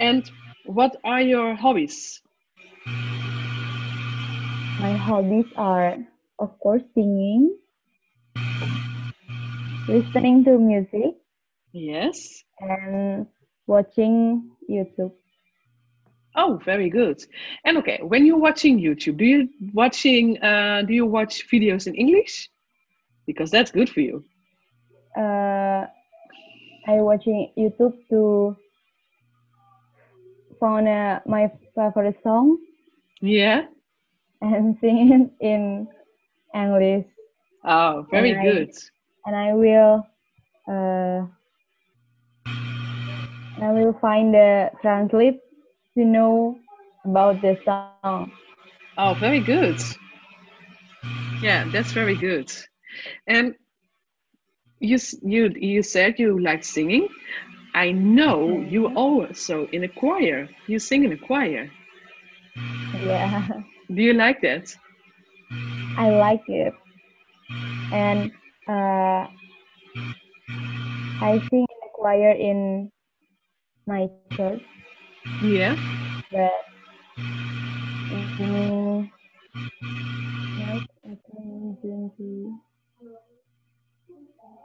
And 0.00 0.30
what 0.64 0.96
are 1.04 1.20
your 1.20 1.54
hobbies? 1.54 2.22
My 4.78 4.96
hobbies 4.96 5.46
are, 5.56 5.96
of 6.38 6.58
course, 6.60 6.82
singing, 6.94 7.56
listening 9.88 10.44
to 10.44 10.58
music, 10.58 11.14
Yes. 11.72 12.44
and 12.60 13.26
watching 13.66 14.50
YouTube. 14.70 15.12
Oh, 16.36 16.60
very 16.64 16.90
good. 16.90 17.18
And 17.64 17.78
okay, 17.78 17.98
when 18.02 18.26
you're 18.26 18.38
watching 18.38 18.78
YouTube, 18.78 19.16
do 19.18 19.24
you 19.24 19.48
watching 19.72 20.38
uh, 20.42 20.82
do 20.86 20.92
you 20.94 21.06
watch 21.06 21.46
videos 21.52 21.86
in 21.86 21.94
English? 21.94 22.48
Because 23.26 23.50
that's 23.50 23.70
good 23.70 23.88
for 23.88 24.00
you. 24.00 24.24
Uh, 25.16 25.86
I 26.88 27.00
watching 27.00 27.50
YouTube 27.58 27.94
to 28.10 28.56
find 30.60 30.88
uh, 30.88 31.20
my 31.26 31.50
favorite 31.74 32.16
song 32.22 32.58
Yeah. 33.20 33.66
and 34.42 34.76
sing 34.80 35.12
it 35.12 35.30
in 35.44 35.88
English. 36.54 37.06
Oh, 37.64 38.06
very 38.10 38.32
And 38.32 38.40
I- 38.40 38.44
good. 38.44 38.70
and 39.26 39.36
I 39.36 39.54
will 39.54 40.06
uh, 40.68 41.26
I 43.62 43.72
will 43.72 43.94
find 44.00 44.34
the 44.34 44.70
translate 44.82 45.40
to 45.96 46.04
know 46.04 46.60
about 47.04 47.42
the 47.42 47.56
song. 47.64 48.10
Oh, 48.98 49.14
very 49.14 49.40
good. 49.40 49.78
Yeah, 51.40 51.64
that's 51.72 51.92
very 51.92 52.16
good. 52.16 52.52
And 53.26 53.54
you 54.80 54.98
you 55.22 55.50
you 55.56 55.82
said 55.82 56.18
you 56.18 56.38
like 56.40 56.64
singing. 56.64 57.08
I 57.74 57.92
know 57.92 58.60
you 58.68 58.86
also 58.94 59.66
in 59.72 59.84
a 59.84 59.88
choir. 59.88 60.48
You 60.66 60.78
sing 60.78 61.04
in 61.04 61.12
a 61.12 61.16
choir. 61.16 61.70
Yeah, 62.92 63.48
Do 63.94 64.02
you 64.02 64.12
like 64.14 64.40
that? 64.42 64.76
I 65.96 66.10
like 66.10 66.42
it, 66.48 66.74
and 67.90 68.30
uh, 68.68 69.26
I 71.20 71.38
sing 71.50 71.66
in 71.68 71.78
the 71.82 71.90
choir 71.94 72.30
in 72.32 72.90
my 73.86 74.08
church, 74.36 74.62
Yeah. 75.42 75.76
but 76.30 76.52
in 78.10 79.10
like, 80.58 80.82
I 81.04 81.08
think 81.08 81.80
June 81.82 82.10
to- 82.16 82.58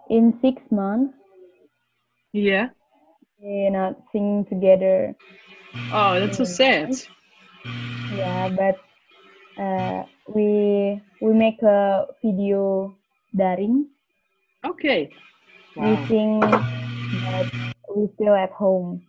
in 0.09 0.33
six 0.41 0.61
months 0.71 1.13
Yeah. 2.33 2.69
we're 3.39 3.71
not 3.71 3.95
singing 4.11 4.45
together. 4.45 5.15
Oh, 5.91 6.19
that's 6.19 6.37
so 6.37 6.43
sad. 6.43 6.91
Yeah, 8.15 8.49
but 8.49 8.77
uh, 9.61 10.03
we 10.33 11.01
we 11.21 11.33
make 11.33 11.61
a 11.63 12.05
video 12.23 12.93
daring. 13.35 13.87
Okay. 14.65 15.09
We 15.75 15.95
Wow. 15.95 16.05
sing, 16.07 16.41
but 17.23 17.47
we 17.95 18.07
still 18.15 18.35
at 18.35 18.51
home. 18.51 19.01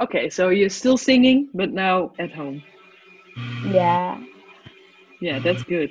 Okay, 0.00 0.28
so 0.30 0.48
you're 0.48 0.68
still 0.68 0.96
singing, 0.96 1.48
but 1.54 1.70
now 1.72 2.12
at 2.18 2.32
home. 2.32 2.62
Yeah, 3.64 4.18
Yeah, 5.20 5.38
that's 5.40 5.62
good. 5.62 5.90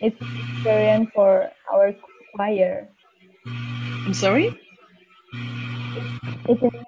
it's 0.00 0.16
experience 0.20 1.10
for 1.14 1.50
our 1.72 1.94
choir. 2.34 2.88
I'm 4.06 4.14
sorry? 4.14 4.48
It's 6.48 6.62
a 6.62 6.64
new 6.64 6.82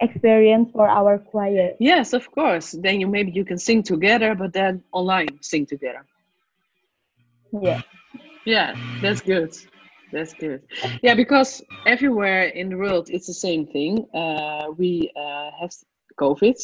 experience 0.00 0.70
for 0.72 0.88
our 0.88 1.18
choir. 1.18 1.72
Yes, 1.78 2.12
of 2.12 2.30
course. 2.30 2.72
Then 2.72 3.00
you 3.00 3.06
maybe 3.06 3.30
you 3.32 3.44
can 3.44 3.58
sing 3.58 3.82
together, 3.82 4.34
but 4.34 4.52
then 4.52 4.82
online 4.92 5.28
sing 5.40 5.66
together. 5.66 6.04
Yeah, 7.52 7.80
Yeah, 8.44 8.76
that's 9.02 9.20
good. 9.20 9.50
That's 10.12 10.34
good. 10.34 10.62
Yeah, 11.02 11.14
because 11.14 11.62
everywhere 11.86 12.44
in 12.44 12.70
the 12.70 12.76
world 12.76 13.08
it's 13.10 13.26
the 13.26 13.34
same 13.34 13.66
thing. 13.66 14.06
Uh, 14.14 14.70
we 14.76 15.10
uh, 15.16 15.50
have 15.60 15.70
COVID. 16.18 16.56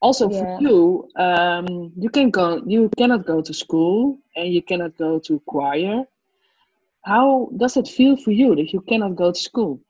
Also 0.00 0.28
Yeah. 0.28 0.38
for 0.40 0.60
you, 0.60 1.08
um, 1.16 1.92
you 1.96 2.10
can 2.10 2.30
go. 2.30 2.62
You 2.66 2.90
cannot 2.96 3.26
go 3.26 3.40
to 3.40 3.52
school 3.54 4.18
and 4.36 4.52
you 4.52 4.62
cannot 4.62 4.96
go 4.98 5.18
to 5.20 5.40
choir. 5.46 6.04
How 7.04 7.48
does 7.56 7.76
it 7.76 7.88
feel 7.88 8.16
for 8.16 8.30
you 8.30 8.54
that 8.56 8.72
you 8.72 8.80
cannot 8.80 9.16
go 9.16 9.32
to 9.32 9.38
school? 9.38 9.80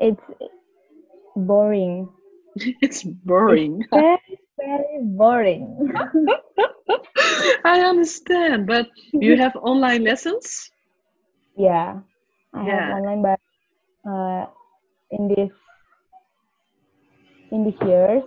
It's 0.00 0.22
boring. 1.36 2.08
it's 2.56 3.02
boring. 3.02 3.84
Very, 3.92 4.39
very 4.60 4.98
boring. 5.02 5.92
I 7.64 7.80
understand, 7.80 8.66
but 8.66 8.88
you 9.20 9.36
have 9.36 9.56
online 9.56 10.04
lessons? 10.04 10.70
yeah, 11.56 12.00
I 12.54 12.64
Yeah. 12.64 12.86
have 12.86 12.88
online, 12.88 13.22
but 13.22 13.40
uh, 14.08 14.46
in 15.10 15.28
this 15.28 15.50
in 17.52 17.64
this 17.64 17.74
years, 17.86 18.22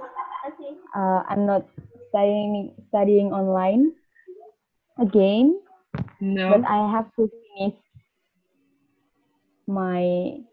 uh, 0.96 1.24
I'm 1.30 1.46
not 1.46 1.66
studying 2.10 2.74
studying 2.90 3.32
online 3.34 3.94
again. 5.00 5.60
No. 6.20 6.50
but 6.50 6.64
I 6.66 6.92
have 6.92 7.08
to 7.18 7.30
finish 7.30 7.76
my 9.68 10.44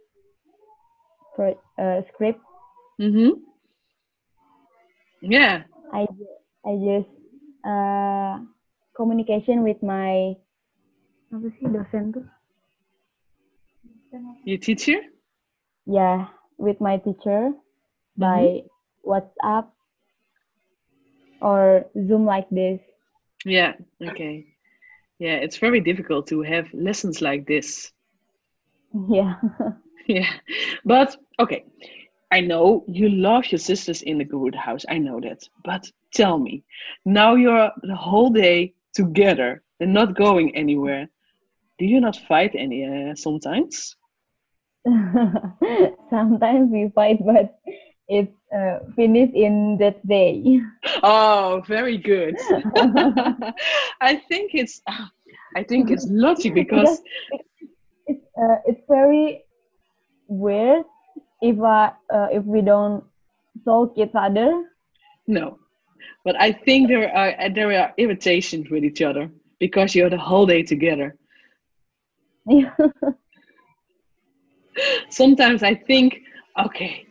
pro- 1.35 1.61
uh, 1.79 2.03
script. 2.13 2.41
Mm-hmm. 3.01 3.41
Yeah. 5.23 5.65
I 5.93 6.07
I 6.65 6.73
just 6.79 7.11
uh, 7.65 8.41
communication 8.97 9.63
with 9.63 9.83
my 9.83 10.35
apa 11.31 11.47
sih 11.59 11.67
dosen 11.71 12.15
tuh? 12.15 12.27
Your 14.45 14.59
teacher? 14.59 14.99
Yeah, 15.87 16.31
with 16.59 16.83
my 16.83 16.99
teacher 16.99 17.55
by 18.19 18.67
WhatsApp 19.07 19.71
or 21.41 21.87
Zoom 21.95 22.27
like 22.27 22.51
this. 22.51 22.81
Yeah. 23.45 23.75
Okay. 24.03 24.47
Yeah, 25.19 25.37
it's 25.37 25.57
very 25.57 25.81
difficult 25.81 26.27
to 26.29 26.43
have 26.43 26.67
lessons 26.75 27.23
like 27.23 27.47
this. 27.47 27.93
Yeah, 29.09 29.39
Yeah. 30.11 30.27
But 30.85 31.15
okay. 31.39 31.65
I 32.33 32.41
know 32.41 32.85
you 32.87 33.09
love 33.09 33.47
your 33.51 33.59
sisters 33.59 34.03
in 34.03 34.19
the 34.19 34.25
good 34.25 34.55
house. 34.55 34.85
I 34.89 34.99
know 34.99 35.21
that. 35.21 35.43
But 35.65 35.91
tell 36.15 36.39
me, 36.39 36.63
now 37.05 37.35
you're 37.35 37.71
the 37.83 37.97
whole 37.97 38.31
day 38.31 38.75
together 38.95 39.63
and 39.81 39.93
not 39.93 40.15
going 40.15 40.55
anywhere. 40.55 41.09
Do 41.79 41.87
you 41.87 42.01
not 42.01 42.17
fight 42.29 42.55
any 42.55 42.85
uh, 42.85 43.15
sometimes? 43.15 43.97
sometimes 46.11 46.71
we 46.71 46.91
fight, 46.95 47.19
but 47.25 47.59
it's 48.09 48.37
uh, 48.55 48.79
finished 48.97 49.35
in 49.35 49.79
that 49.79 50.07
day. 50.07 50.61
Oh, 51.03 51.63
very 51.67 51.97
good. 51.97 52.37
I 54.01 54.17
think 54.29 54.53
it's 54.55 54.83
I 55.57 55.63
think 55.65 55.91
it's 55.91 56.07
logic 56.09 56.55
because 56.63 57.01
it's 58.07 58.25
uh, 58.37 58.57
it's 58.67 58.83
very 58.89 59.45
weird 60.29 60.85
if 61.41 61.59
uh, 61.61 61.91
uh, 62.13 62.29
if 62.33 62.45
we 62.45 62.61
don't 62.61 63.05
talk 63.65 63.97
each 63.97 64.15
other. 64.15 64.65
no. 65.27 65.59
But 66.25 66.41
I 66.41 66.53
think 66.53 66.89
there 66.89 67.15
are 67.15 67.35
uh, 67.41 67.49
there 67.55 67.73
are 67.81 67.95
irritations 67.97 68.71
with 68.71 68.85
each 68.85 69.01
other 69.03 69.31
because 69.59 69.95
you're 69.95 70.11
the 70.11 70.19
whole 70.19 70.47
day 70.47 70.63
together. 70.63 71.17
Sometimes 75.11 75.63
I 75.63 75.75
think, 75.75 76.21
okay, 76.59 77.07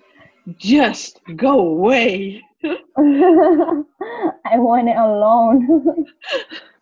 just 0.57 1.21
go 1.35 1.59
away. 1.59 2.43
I 2.63 4.57
want 4.57 4.89
it 4.89 4.97
alone. 4.97 6.05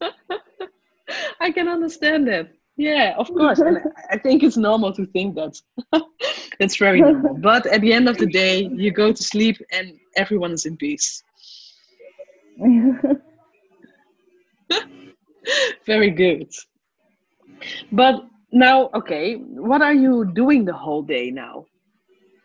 I 1.39 1.51
can 1.51 1.67
understand 1.67 2.27
that. 2.27 2.51
Yeah, 2.77 3.15
of 3.17 3.27
course. 3.27 3.59
And 3.59 3.79
I 4.11 4.17
think 4.17 4.43
it's 4.43 4.57
normal 4.57 4.93
to 4.93 5.05
think 5.07 5.35
that. 5.35 5.59
That's 6.59 6.77
very 6.77 7.01
normal. 7.01 7.35
But 7.41 7.65
at 7.67 7.81
the 7.81 7.93
end 7.93 8.09
of 8.09 8.17
the 8.17 8.25
day, 8.25 8.69
you 8.73 8.91
go 8.91 9.11
to 9.11 9.23
sleep 9.23 9.57
and 9.71 9.99
everyone 10.15 10.51
is 10.51 10.65
in 10.65 10.77
peace. 10.77 11.23
Very 15.85 16.09
good. 16.11 16.49
But 17.91 18.25
now, 18.51 18.89
okay, 18.93 19.35
what 19.35 19.81
are 19.81 19.93
you 19.93 20.25
doing 20.33 20.65
the 20.65 20.73
whole 20.73 21.03
day 21.03 21.31
now? 21.31 21.65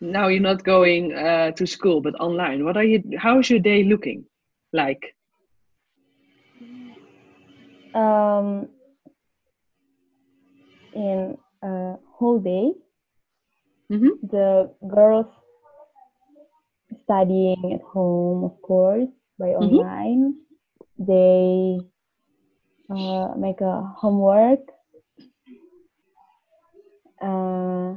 Now 0.01 0.29
you're 0.29 0.41
not 0.43 0.63
going 0.65 1.15
uh, 1.15 1.53
to 1.53 1.67
school, 1.67 2.01
but 2.01 2.15
online. 2.21 2.65
What 2.65 2.77
are 2.77 2.85
you? 2.85 3.03
How 3.19 3.39
is 3.39 3.49
your 3.49 3.61
day 3.61 3.85
looking 3.85 4.25
like? 4.73 5.15
um, 7.95 8.69
in 10.95 11.37
a 11.63 11.95
whole 12.11 12.39
day, 12.39 12.73
hmm 13.91 14.17
the 14.23 14.71
girls 14.89 15.27
studying 17.05 17.73
at 17.75 17.83
home, 17.83 18.45
of 18.45 18.61
course, 18.63 19.09
by 19.39 19.51
Mhm. 19.61 19.83
online. 19.83 20.35
They 20.99 21.81
uh, 22.91 23.35
make 23.37 23.61
a 23.61 23.83
homework. 23.99 24.61
Uh, 27.21 27.95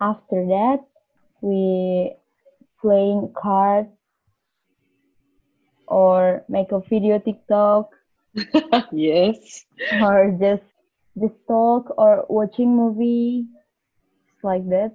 after 0.00 0.46
that, 0.46 0.84
we 1.40 2.14
playing 2.80 3.32
cards 3.34 3.88
or 5.88 6.44
make 6.48 6.70
a 6.72 6.80
video 6.88 7.18
TikTok 7.18 7.90
yes. 8.92 9.64
or 10.00 10.36
just 10.40 10.62
just 11.20 11.34
talk 11.46 11.92
or 11.98 12.24
watching 12.28 12.74
movie 12.76 13.46
like 14.42 14.68
that. 14.68 14.92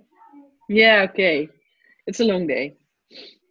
Yeah. 0.74 1.06
Okay. 1.10 1.50
It's 2.08 2.20
a 2.20 2.26
long 2.26 2.48
day. 2.48 2.78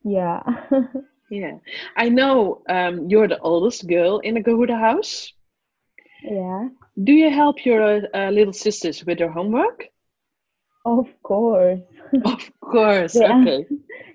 Yeah. 0.05 0.43
Yeah. 1.31 1.59
I 1.97 2.09
know 2.11 2.63
um, 2.69 3.09
you're 3.09 3.29
the 3.29 3.39
oldest 3.41 3.87
girl 3.89 4.19
in 4.21 4.35
the 4.35 4.43
Garuda 4.43 4.77
house. 4.77 5.33
yeah. 6.23 6.69
Do 7.03 7.13
you 7.13 7.31
help 7.31 7.65
your 7.65 8.03
uh, 8.15 8.31
little 8.31 8.53
sisters 8.53 9.05
with 9.07 9.19
their 9.19 9.31
homework? 9.31 9.89
Of 10.85 11.07
course. 11.23 11.81
Of 12.25 12.51
course. 12.61 13.21
Yeah. 13.21 13.33
Okay. 13.33 13.67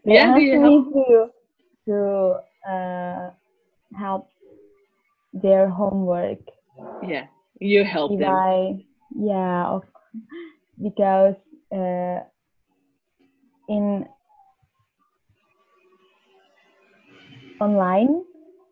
They 0.06 0.13
Yeah, 0.13 0.34
do 0.34 0.41
you 0.41 0.60
help? 0.60 0.86
to 0.93 1.30
to 1.88 2.41
uh, 2.70 3.32
help 3.98 4.30
their 5.34 5.70
homework. 5.70 6.39
Yeah. 7.02 7.28
You 7.60 7.84
help 7.86 8.12
If 8.13 8.20
them. 8.20 8.30
I 8.30 8.86
yeah, 9.15 9.67
of, 9.67 9.84
because 10.82 11.36
uh, 11.72 12.22
in 13.67 14.06
online 17.60 18.23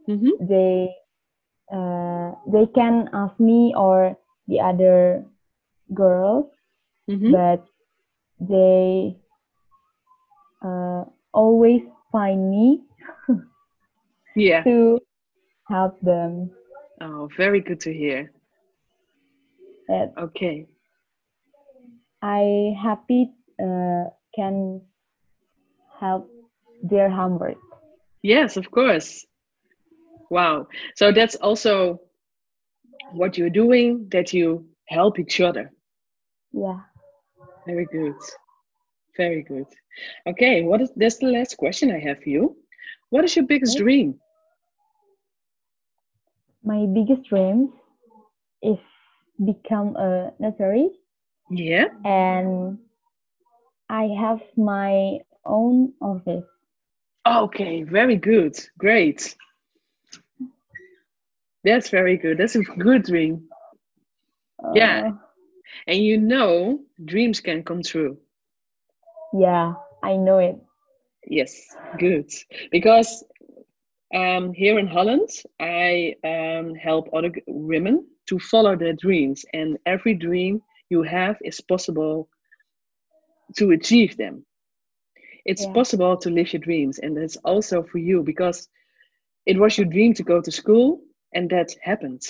hmm 0.07 0.29
they 0.39 0.89
uh, 1.73 2.31
they 2.51 2.65
can 2.75 3.09
ask 3.13 3.39
me 3.39 3.73
or 3.75 4.17
the 4.47 4.59
other 4.59 5.25
girls, 5.93 6.45
hmm 7.07 7.31
but 7.31 7.65
they 8.39 9.17
uh, 10.63 11.03
always 11.33 11.81
find 12.11 12.49
me 12.51 12.81
Yeah. 14.35 14.63
to 14.63 14.99
help 15.69 15.99
them. 16.01 16.51
Oh, 17.01 17.29
very 17.37 17.61
good 17.61 17.79
to 17.81 17.93
hear. 17.93 18.31
Okay. 20.17 20.67
I 22.21 22.73
happy 22.81 23.31
uh, 23.61 24.05
can 24.35 24.81
help 25.99 26.29
their 26.83 27.09
homework. 27.09 27.57
Yes, 28.23 28.57
of 28.57 28.69
course. 28.71 29.25
Wow. 30.29 30.67
So 30.95 31.11
that's 31.11 31.35
also 31.35 31.99
what 33.13 33.37
you're 33.37 33.49
doing, 33.49 34.07
that 34.11 34.33
you 34.33 34.65
help 34.87 35.19
each 35.19 35.39
other. 35.41 35.71
Yeah. 36.51 36.79
Very 37.65 37.85
good. 37.91 38.15
Very 39.17 39.43
good. 39.43 39.65
Okay, 40.27 40.63
what 40.63 40.81
is 40.81 40.91
that's 40.95 41.17
the 41.17 41.27
last 41.27 41.57
question 41.57 41.91
I 41.91 41.99
have 41.99 42.19
for 42.23 42.29
you. 42.29 42.55
What 43.09 43.23
is 43.23 43.35
your 43.35 43.45
biggest 43.45 43.77
Okay. 43.77 43.83
dream? 43.83 44.15
My 46.63 46.85
biggest 46.87 47.29
dream 47.29 47.73
is 48.61 48.79
become 49.45 49.95
a 49.95 50.33
notary 50.39 50.89
Yeah. 51.49 51.85
and 52.03 52.77
I 53.89 54.05
have 54.19 54.41
my 54.57 55.19
own 55.45 55.93
office. 56.01 56.45
Okay, 57.27 57.83
very 57.83 58.15
good. 58.17 58.55
Great. 58.77 59.35
That's 61.63 61.89
very 61.89 62.17
good. 62.17 62.37
That's 62.37 62.55
a 62.55 62.61
good 62.63 63.03
dream. 63.03 63.49
Yeah. 64.71 65.03
Uh, 65.03 65.11
And 65.87 65.97
you 65.99 66.17
know, 66.17 66.79
dreams 67.05 67.39
can 67.41 67.63
come 67.63 67.81
true. 67.83 68.17
yeah, 69.33 69.73
I 70.03 70.15
know 70.17 70.37
it. 70.39 70.55
Yes, 71.27 71.75
good. 71.97 72.29
Because 72.71 73.23
um, 74.15 74.53
here 74.53 74.79
in 74.79 74.87
Holland, 74.87 75.29
I 75.59 76.15
um, 76.23 76.75
help 76.75 77.09
other 77.13 77.31
women 77.47 78.05
to 78.29 78.39
follow 78.39 78.75
their 78.75 78.93
dreams, 78.93 79.45
and 79.53 79.77
every 79.85 80.13
dream 80.15 80.61
you 80.89 81.03
have 81.03 81.37
is 81.43 81.61
possible 81.61 82.27
to 83.57 83.71
achieve 83.71 84.17
them. 84.17 84.45
It's 85.45 85.65
Yeah. 85.65 85.73
possible 85.73 86.17
to 86.17 86.29
live 86.29 86.53
your 86.53 86.59
dreams, 86.61 86.99
and 86.99 87.15
that's 87.15 87.37
also 87.37 87.83
for 87.83 87.97
you 87.99 88.23
because 88.23 88.67
it 89.45 89.57
was 89.57 89.77
your 89.77 89.87
dream 89.87 90.13
to 90.15 90.23
go 90.23 90.41
to 90.41 90.51
school, 90.51 91.01
and 91.33 91.49
that 91.49 91.75
happened. 91.81 92.21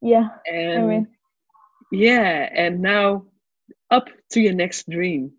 Yeah. 0.00 0.28
And 0.50 0.84
I 0.84 0.86
mean, 0.86 1.08
yeah, 1.90 2.48
and 2.54 2.80
now 2.80 3.26
up 3.90 4.08
to 4.30 4.40
your 4.40 4.54
next 4.54 4.88
dream, 4.88 5.32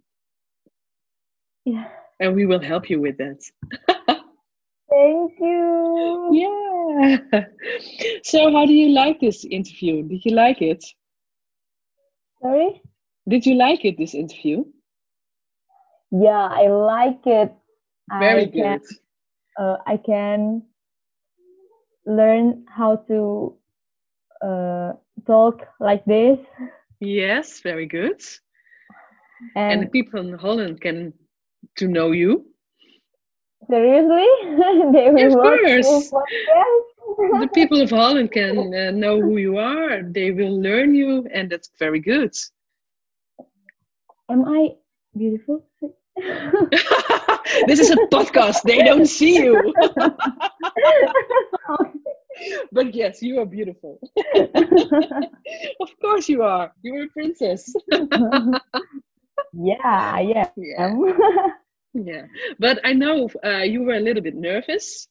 yeah. 1.65 1.87
and 2.19 2.35
we 2.35 2.45
will 2.45 2.61
help 2.61 2.89
you 2.89 2.99
with 3.01 3.17
that. 3.17 3.41
Thank 4.89 5.31
you. 5.39 6.29
Yeah. 6.31 7.17
So, 8.23 8.51
how 8.51 8.65
do 8.65 8.73
you 8.73 8.89
like 8.89 9.19
this 9.19 9.43
interview? 9.45 10.03
Did 10.03 10.25
you 10.25 10.31
like 10.35 10.61
it? 10.61 10.83
Sorry. 12.41 12.81
Did 13.27 13.45
you 13.45 13.55
like 13.55 13.85
it, 13.85 13.97
this 13.97 14.13
interview? 14.15 14.63
Yeah, 16.11 16.47
I 16.51 16.67
like 16.67 17.25
it. 17.25 17.53
Very 18.11 18.45
I 18.45 18.51
can, 18.55 18.79
good. 18.79 18.81
uh, 19.59 19.77
I 19.87 19.97
can 19.97 20.63
learn 22.05 22.65
how 22.69 22.97
to 23.07 23.55
uh, 24.43 24.93
talk 25.25 25.61
like 25.79 26.03
this, 26.05 26.37
Yes, 26.99 27.61
very 27.61 27.85
good. 27.87 28.21
And 29.55 29.69
and 29.69 29.81
the 29.81 29.87
people 29.87 30.19
in 30.21 30.33
Holland 30.33 30.81
can 30.81 31.13
to 31.77 31.87
know 31.87 32.11
you. 32.11 32.45
seriously, 33.69 34.27
they 34.93 35.09
will 35.11 35.31
Of 35.31 35.37
watch 35.37 35.61
course. 35.69 36.11
The 37.39 37.49
people 37.53 37.81
of 37.81 37.89
Holland 37.89 38.31
can 38.31 38.73
uh, 38.73 38.91
know 38.91 39.21
who 39.21 39.37
you 39.37 39.57
are. 39.57 40.03
They 40.03 40.31
will 40.31 40.61
learn 40.61 40.95
you, 40.95 41.27
and 41.33 41.49
that's 41.49 41.69
very 41.79 41.99
good. 41.99 42.33
Am 44.31 44.45
I 44.45 44.69
beautiful? 45.17 45.65
this 47.67 47.79
is 47.79 47.89
a 47.91 47.95
podcast. 48.11 48.61
They 48.63 48.79
don't 48.83 49.05
see 49.05 49.35
you. 49.35 49.73
but 52.71 52.93
yes, 52.95 53.21
you 53.21 53.39
are 53.39 53.45
beautiful. 53.45 53.99
of 54.35 55.89
course 56.01 56.29
you 56.29 56.43
are. 56.43 56.71
You're 56.81 57.03
a 57.05 57.09
princess. 57.09 57.73
yeah, 59.53 60.19
yeah. 60.19 60.49
Yeah. 60.55 60.95
Yeah. 61.93 62.25
But 62.57 62.79
I 62.85 62.93
know 62.93 63.29
uh, 63.43 63.63
you 63.63 63.83
were 63.83 63.95
a 63.95 63.99
little 63.99 64.23
bit 64.23 64.35
nervous. 64.35 65.07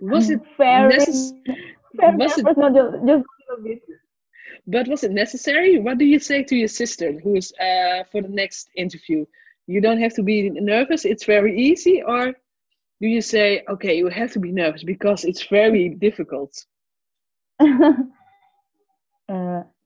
Was 0.00 0.30
it 0.30 0.40
very, 0.56 0.94
necess- 0.94 1.32
very 1.94 2.16
was 2.16 2.38
it- 2.38 2.44
nervous, 2.44 2.56
not 2.56 2.74
just, 2.74 2.92
just 3.04 3.04
a 3.04 3.52
little 3.52 3.64
bit. 3.64 3.82
But 4.68 4.86
was 4.88 5.02
it 5.04 5.10
necessary? 5.12 5.78
What 5.80 5.98
do 5.98 6.04
you 6.04 6.18
say 6.20 6.42
to 6.44 6.56
your 6.56 6.68
sister 6.68 7.12
who 7.22 7.34
is 7.36 7.52
uh, 7.60 8.04
for 8.10 8.22
the 8.22 8.28
next 8.28 8.68
interview? 8.76 9.24
You 9.66 9.80
don't 9.80 10.00
have 10.00 10.14
to 10.14 10.22
be 10.22 10.50
nervous, 10.50 11.04
it's 11.04 11.24
very 11.24 11.56
easy, 11.58 12.02
or 12.02 12.26
do 13.00 13.06
you 13.08 13.20
say, 13.20 13.62
okay, 13.68 13.96
you 13.96 14.08
have 14.08 14.32
to 14.32 14.38
be 14.40 14.50
nervous 14.52 14.82
because 14.84 15.24
it's 15.24 15.46
very 15.48 15.88
difficult? 15.90 16.52
uh, 17.60 17.92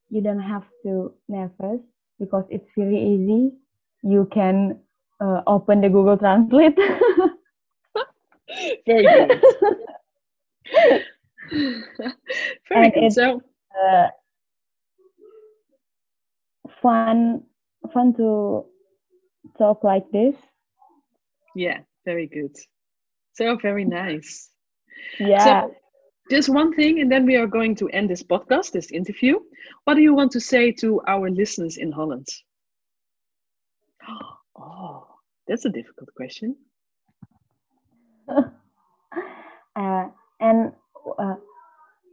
you 0.09 0.21
don't 0.21 0.39
have 0.39 0.63
to 0.85 1.13
nervous 1.27 1.81
because 2.19 2.45
it's 2.49 2.69
very 2.77 2.97
easy. 2.99 3.51
You 4.03 4.25
can 4.31 4.79
uh, 5.21 5.41
open 5.47 5.81
the 5.81 5.89
Google 5.89 6.17
Translate. 6.17 6.77
Very 8.85 9.03
good. 9.03 9.41
very 12.69 12.85
And 12.85 12.93
good. 12.93 13.03
it's- 13.03 13.15
So 13.15 13.41
uh, 13.83 14.07
fun, 16.83 17.43
fun 17.93 18.13
to 18.15 18.65
talk 19.57 19.83
like 19.83 20.05
this. 20.11 20.35
yeah, 21.55 21.79
very 22.05 22.27
good. 22.27 22.55
So 23.33 23.55
very 23.57 23.85
nice. 23.85 24.51
Yeah. 25.19 25.43
So 25.43 25.75
just 26.31 26.49
one 26.49 26.73
thing, 26.73 26.99
and 26.99 27.11
then 27.11 27.25
we 27.25 27.35
are 27.35 27.47
going 27.47 27.75
to 27.77 27.89
end 27.89 28.09
this 28.09 28.23
podcast, 28.23 28.71
this 28.71 28.91
interview. 28.91 29.39
What 29.85 29.95
do 29.95 30.01
you 30.01 30.13
want 30.13 30.31
to 30.33 30.39
say 30.39 30.71
to 30.73 31.01
our 31.07 31.29
listeners 31.29 31.77
in 31.77 31.91
Holland? 31.91 32.27
Oh, 34.55 35.07
that's 35.47 35.65
a 35.65 35.69
difficult 35.69 36.09
question. 36.15 36.55
uh, 38.29 40.05
and 40.39 40.71
uh, 41.17 41.35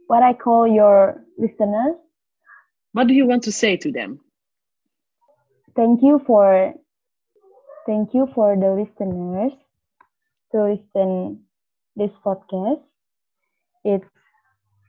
what 0.07 0.23
I 0.23 0.33
call 0.33 0.67
your 0.67 1.23
listeners, 1.37 1.95
What 2.93 3.07
do 3.07 3.13
you 3.13 3.27
want 3.27 3.43
to 3.43 3.51
say 3.51 3.77
to 3.77 3.91
them? 3.91 4.19
Thank 5.75 6.01
you 6.03 6.19
for 6.25 6.73
thank 7.85 8.13
you 8.13 8.27
for 8.33 8.55
the 8.55 8.71
listeners 8.71 9.53
to 10.51 10.63
listen 10.63 11.39
this 11.95 12.11
podcast. 12.25 12.81
It's 13.83 14.05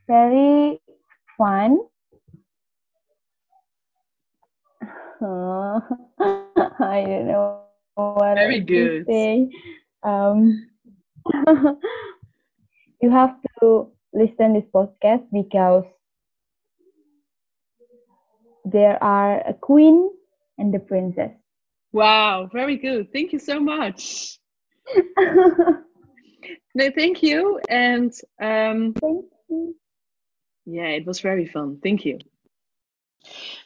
very 0.09 0.81
fun. 1.39 1.79
I 6.21 7.05
don't 7.07 7.27
know 7.29 7.57
what 7.97 8.35
Very 8.35 8.61
good. 8.61 9.07
say. 9.07 9.49
Um, 10.03 10.69
you 13.01 13.11
have 13.11 13.35
to 13.61 13.89
listen 14.13 14.55
this 14.55 14.65
podcast 14.75 15.25
because 15.33 15.85
there 18.65 19.03
are 19.03 19.41
a 19.47 19.55
queen 19.55 20.11
and 20.59 20.73
the 20.73 20.79
princess. 20.79 21.33
Wow, 21.93 22.49
very 22.53 22.77
good. 22.77 23.13
Thank 23.13 23.33
you 23.33 23.39
so 23.39 23.61
much. 23.61 24.39
No, 26.75 26.91
thank 26.91 27.23
you. 27.23 27.61
And 27.69 28.13
um, 28.41 28.95
Thank 28.95 29.25
you. 29.49 29.77
yeah, 30.65 30.89
it 30.89 31.07
was 31.07 31.21
very 31.21 31.47
fun. 31.47 31.79
Thank 31.83 32.05
you. 32.05 32.19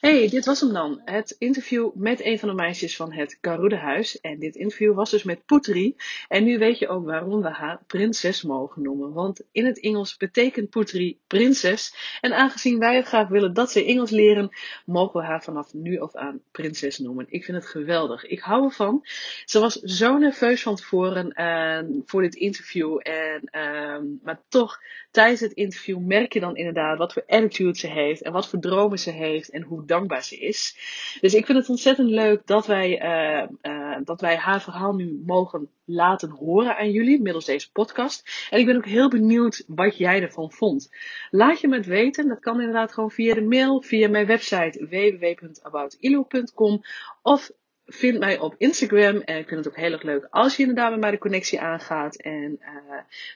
Hey, 0.01 0.29
dit 0.29 0.45
was 0.45 0.61
hem 0.61 0.73
dan. 0.73 1.01
Het 1.05 1.37
interview 1.39 1.91
met 1.95 2.25
een 2.25 2.39
van 2.39 2.49
de 2.49 2.55
meisjes 2.55 2.97
van 2.97 3.13
het 3.13 3.39
Garudehuis. 3.41 4.21
En 4.21 4.39
dit 4.39 4.55
interview 4.57 4.95
was 4.95 5.11
dus 5.11 5.23
met 5.23 5.45
Putri. 5.47 5.97
En 6.29 6.45
nu 6.45 6.59
weet 6.59 6.79
je 6.79 6.89
ook 6.89 7.05
waarom 7.05 7.43
we 7.43 7.49
haar 7.49 7.81
prinses 7.87 8.43
mogen 8.43 8.83
noemen. 8.83 9.13
Want 9.13 9.41
in 9.53 9.67
het 9.67 9.81
Engels 9.81 10.17
betekent 10.17 10.71
Putri 10.71 11.19
prinses. 11.27 11.95
En 12.21 12.33
aangezien 12.33 12.79
wij 12.79 13.03
graag 13.03 13.29
willen 13.29 13.55
dat 13.55 13.71
ze 13.71 13.85
Engels 13.85 14.11
leren, 14.11 14.51
mogen 14.85 15.21
we 15.21 15.27
haar 15.27 15.43
vanaf 15.43 15.75
nu 15.75 16.01
af 16.01 16.15
aan 16.15 16.41
prinses 16.51 16.99
noemen. 16.99 17.27
Ik 17.29 17.45
vind 17.45 17.57
het 17.57 17.67
geweldig. 17.67 18.25
Ik 18.25 18.41
hou 18.41 18.65
ervan. 18.65 19.05
Ze 19.45 19.61
was 19.61 19.75
zo 19.75 20.19
nerveus 20.19 20.63
van 20.63 20.77
tevoren 20.77 21.33
eh, 21.33 21.81
voor 22.05 22.23
dit 22.23 22.35
interview. 22.35 22.99
En, 23.03 23.41
ehm, 23.45 24.05
maar 24.23 24.41
toch, 24.49 24.81
tijdens 25.11 25.41
het 25.41 25.53
interview 25.53 25.99
merk 25.99 26.33
je 26.33 26.41
dan 26.41 26.57
inderdaad 26.57 26.99
wat 26.99 27.13
voor 27.13 27.25
attitude 27.27 27.79
ze 27.79 27.89
heeft. 27.89 28.23
En 28.23 28.33
wat 28.33 28.49
voor 28.49 28.61
dromen 28.61 28.99
ze 28.99 29.11
heeft. 29.11 29.46
En 29.51 29.63
hoe 29.63 29.85
dankbaar 29.85 30.23
ze 30.23 30.37
is. 30.37 30.77
Dus 31.21 31.35
ik 31.35 31.47
vind 31.47 31.59
het 31.59 31.69
ontzettend 31.69 32.11
leuk 32.11 32.47
dat 32.47 32.67
wij, 32.67 32.99
eh, 32.99 33.49
eh, 33.61 34.01
dat 34.05 34.21
wij 34.21 34.37
haar 34.37 34.63
verhaal 34.63 34.95
nu 34.95 35.23
mogen 35.27 35.69
laten 35.85 36.31
horen 36.31 36.77
aan 36.77 36.91
jullie. 36.91 37.23
Middels 37.23 37.45
deze 37.45 37.73
podcast. 37.73 38.49
En 38.51 38.59
ik 38.59 38.67
ben 38.67 38.77
ook 38.77 38.87
heel 38.87 39.09
benieuwd 39.09 39.65
wat 39.67 39.97
jij 39.97 40.23
ervan 40.23 40.53
vond. 40.53 40.91
Laat 41.31 41.61
je 41.61 41.69
me 41.69 41.77
het 41.77 41.87
weten. 41.87 42.29
Dat 42.29 42.41
kan 42.41 42.61
inderdaad 42.61 42.93
gewoon 42.93 43.11
via 43.11 43.35
de 43.35 43.45
mail. 43.45 43.83
Via 43.83 44.09
mijn 44.09 44.27
website 44.27 44.87
www.aboutilo.com. 44.89 46.83
Of 47.23 47.51
vind 47.87 48.19
mij 48.19 48.39
op 48.39 48.55
Instagram. 48.59 49.21
En 49.21 49.39
ik 49.39 49.49
vind 49.49 49.65
het 49.65 49.69
ook 49.69 49.81
heel 49.81 49.93
erg 49.93 50.03
leuk 50.03 50.27
als 50.31 50.57
je 50.57 50.63
inderdaad 50.63 50.91
met 50.91 51.01
mij 51.01 51.11
de 51.11 51.19
connectie 51.19 51.61
aangaat. 51.61 52.17
En 52.17 52.59
eh, 52.61 52.73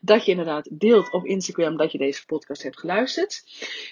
dat 0.00 0.24
je 0.24 0.30
inderdaad 0.30 0.68
deelt 0.70 1.12
op 1.12 1.24
Instagram 1.24 1.76
dat 1.76 1.92
je 1.92 1.98
deze 1.98 2.26
podcast 2.26 2.62
hebt 2.62 2.78
geluisterd. 2.78 3.42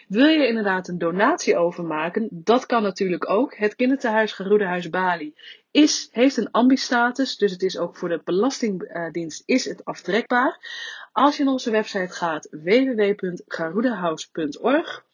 Wil 0.09 0.27
je 0.27 0.47
inderdaad 0.47 0.88
een 0.88 0.99
donatie 0.99 1.57
overmaken? 1.57 2.29
Dat 2.31 2.66
kan 2.66 2.83
natuurlijk 2.83 3.31
ook. 3.31 3.57
Het 3.57 3.77
kinderthuis 3.77 4.33
Geroedehuis 4.33 4.90
Bali 4.90 5.35
is, 5.71 6.09
heeft 6.12 6.37
een 6.37 6.51
ambi-status. 6.51 7.37
Dus 7.37 7.53
het 7.53 7.62
is 7.62 7.79
ook 7.79 7.97
voor 7.97 8.09
de 8.09 8.21
Belastingdienst 8.25 9.42
is 9.47 9.64
het 9.64 9.85
aftrekbaar. 9.85 10.59
Als 11.12 11.37
je 11.37 11.44
naar 11.44 11.53
onze 11.53 11.71
website 11.71 12.14
gaat 12.14 12.49
www.garudehuis.org 12.51 15.07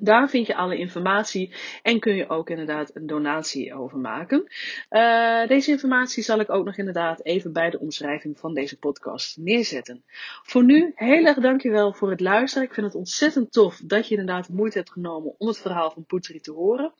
daar 0.00 0.28
vind 0.28 0.46
je 0.46 0.54
alle 0.54 0.78
informatie 0.78 1.54
en 1.82 2.00
kun 2.00 2.14
je 2.14 2.28
ook 2.28 2.50
inderdaad 2.50 2.90
een 2.94 3.06
donatie 3.06 3.74
overmaken. 3.74 4.44
Uh, 4.90 5.46
deze 5.46 5.70
informatie 5.70 6.22
zal 6.22 6.40
ik 6.40 6.50
ook 6.50 6.64
nog 6.64 6.76
inderdaad 6.76 7.24
even 7.24 7.52
bij 7.52 7.70
de 7.70 7.78
omschrijving 7.78 8.38
van 8.38 8.54
deze 8.54 8.78
podcast 8.78 9.36
neerzetten. 9.36 10.04
Voor 10.42 10.64
nu, 10.64 10.92
heel 10.94 11.24
erg 11.24 11.38
dankjewel 11.38 11.92
voor 11.92 12.10
het 12.10 12.20
luisteren. 12.20 12.68
Ik 12.68 12.74
vind 12.74 12.86
het 12.86 12.94
ontzettend 12.94 13.52
tof 13.52 13.80
dat 13.84 14.08
je 14.08 14.16
inderdaad 14.16 14.46
de 14.46 14.52
moeite 14.52 14.78
hebt 14.78 14.92
genomen 14.92 15.34
om 15.38 15.46
het 15.46 15.58
verhaal 15.58 15.90
van 15.90 16.04
Poetri 16.04 16.40
te 16.40 16.52
horen. 16.52 16.92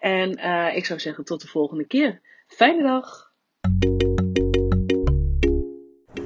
En 0.00 0.38
uh, 0.38 0.76
ik 0.76 0.84
zou 0.84 1.00
zeggen 1.00 1.24
tot 1.24 1.40
de 1.40 1.48
volgende 1.48 1.86
keer. 1.86 2.20
Fijne 2.46 2.82
dag! 2.82 3.32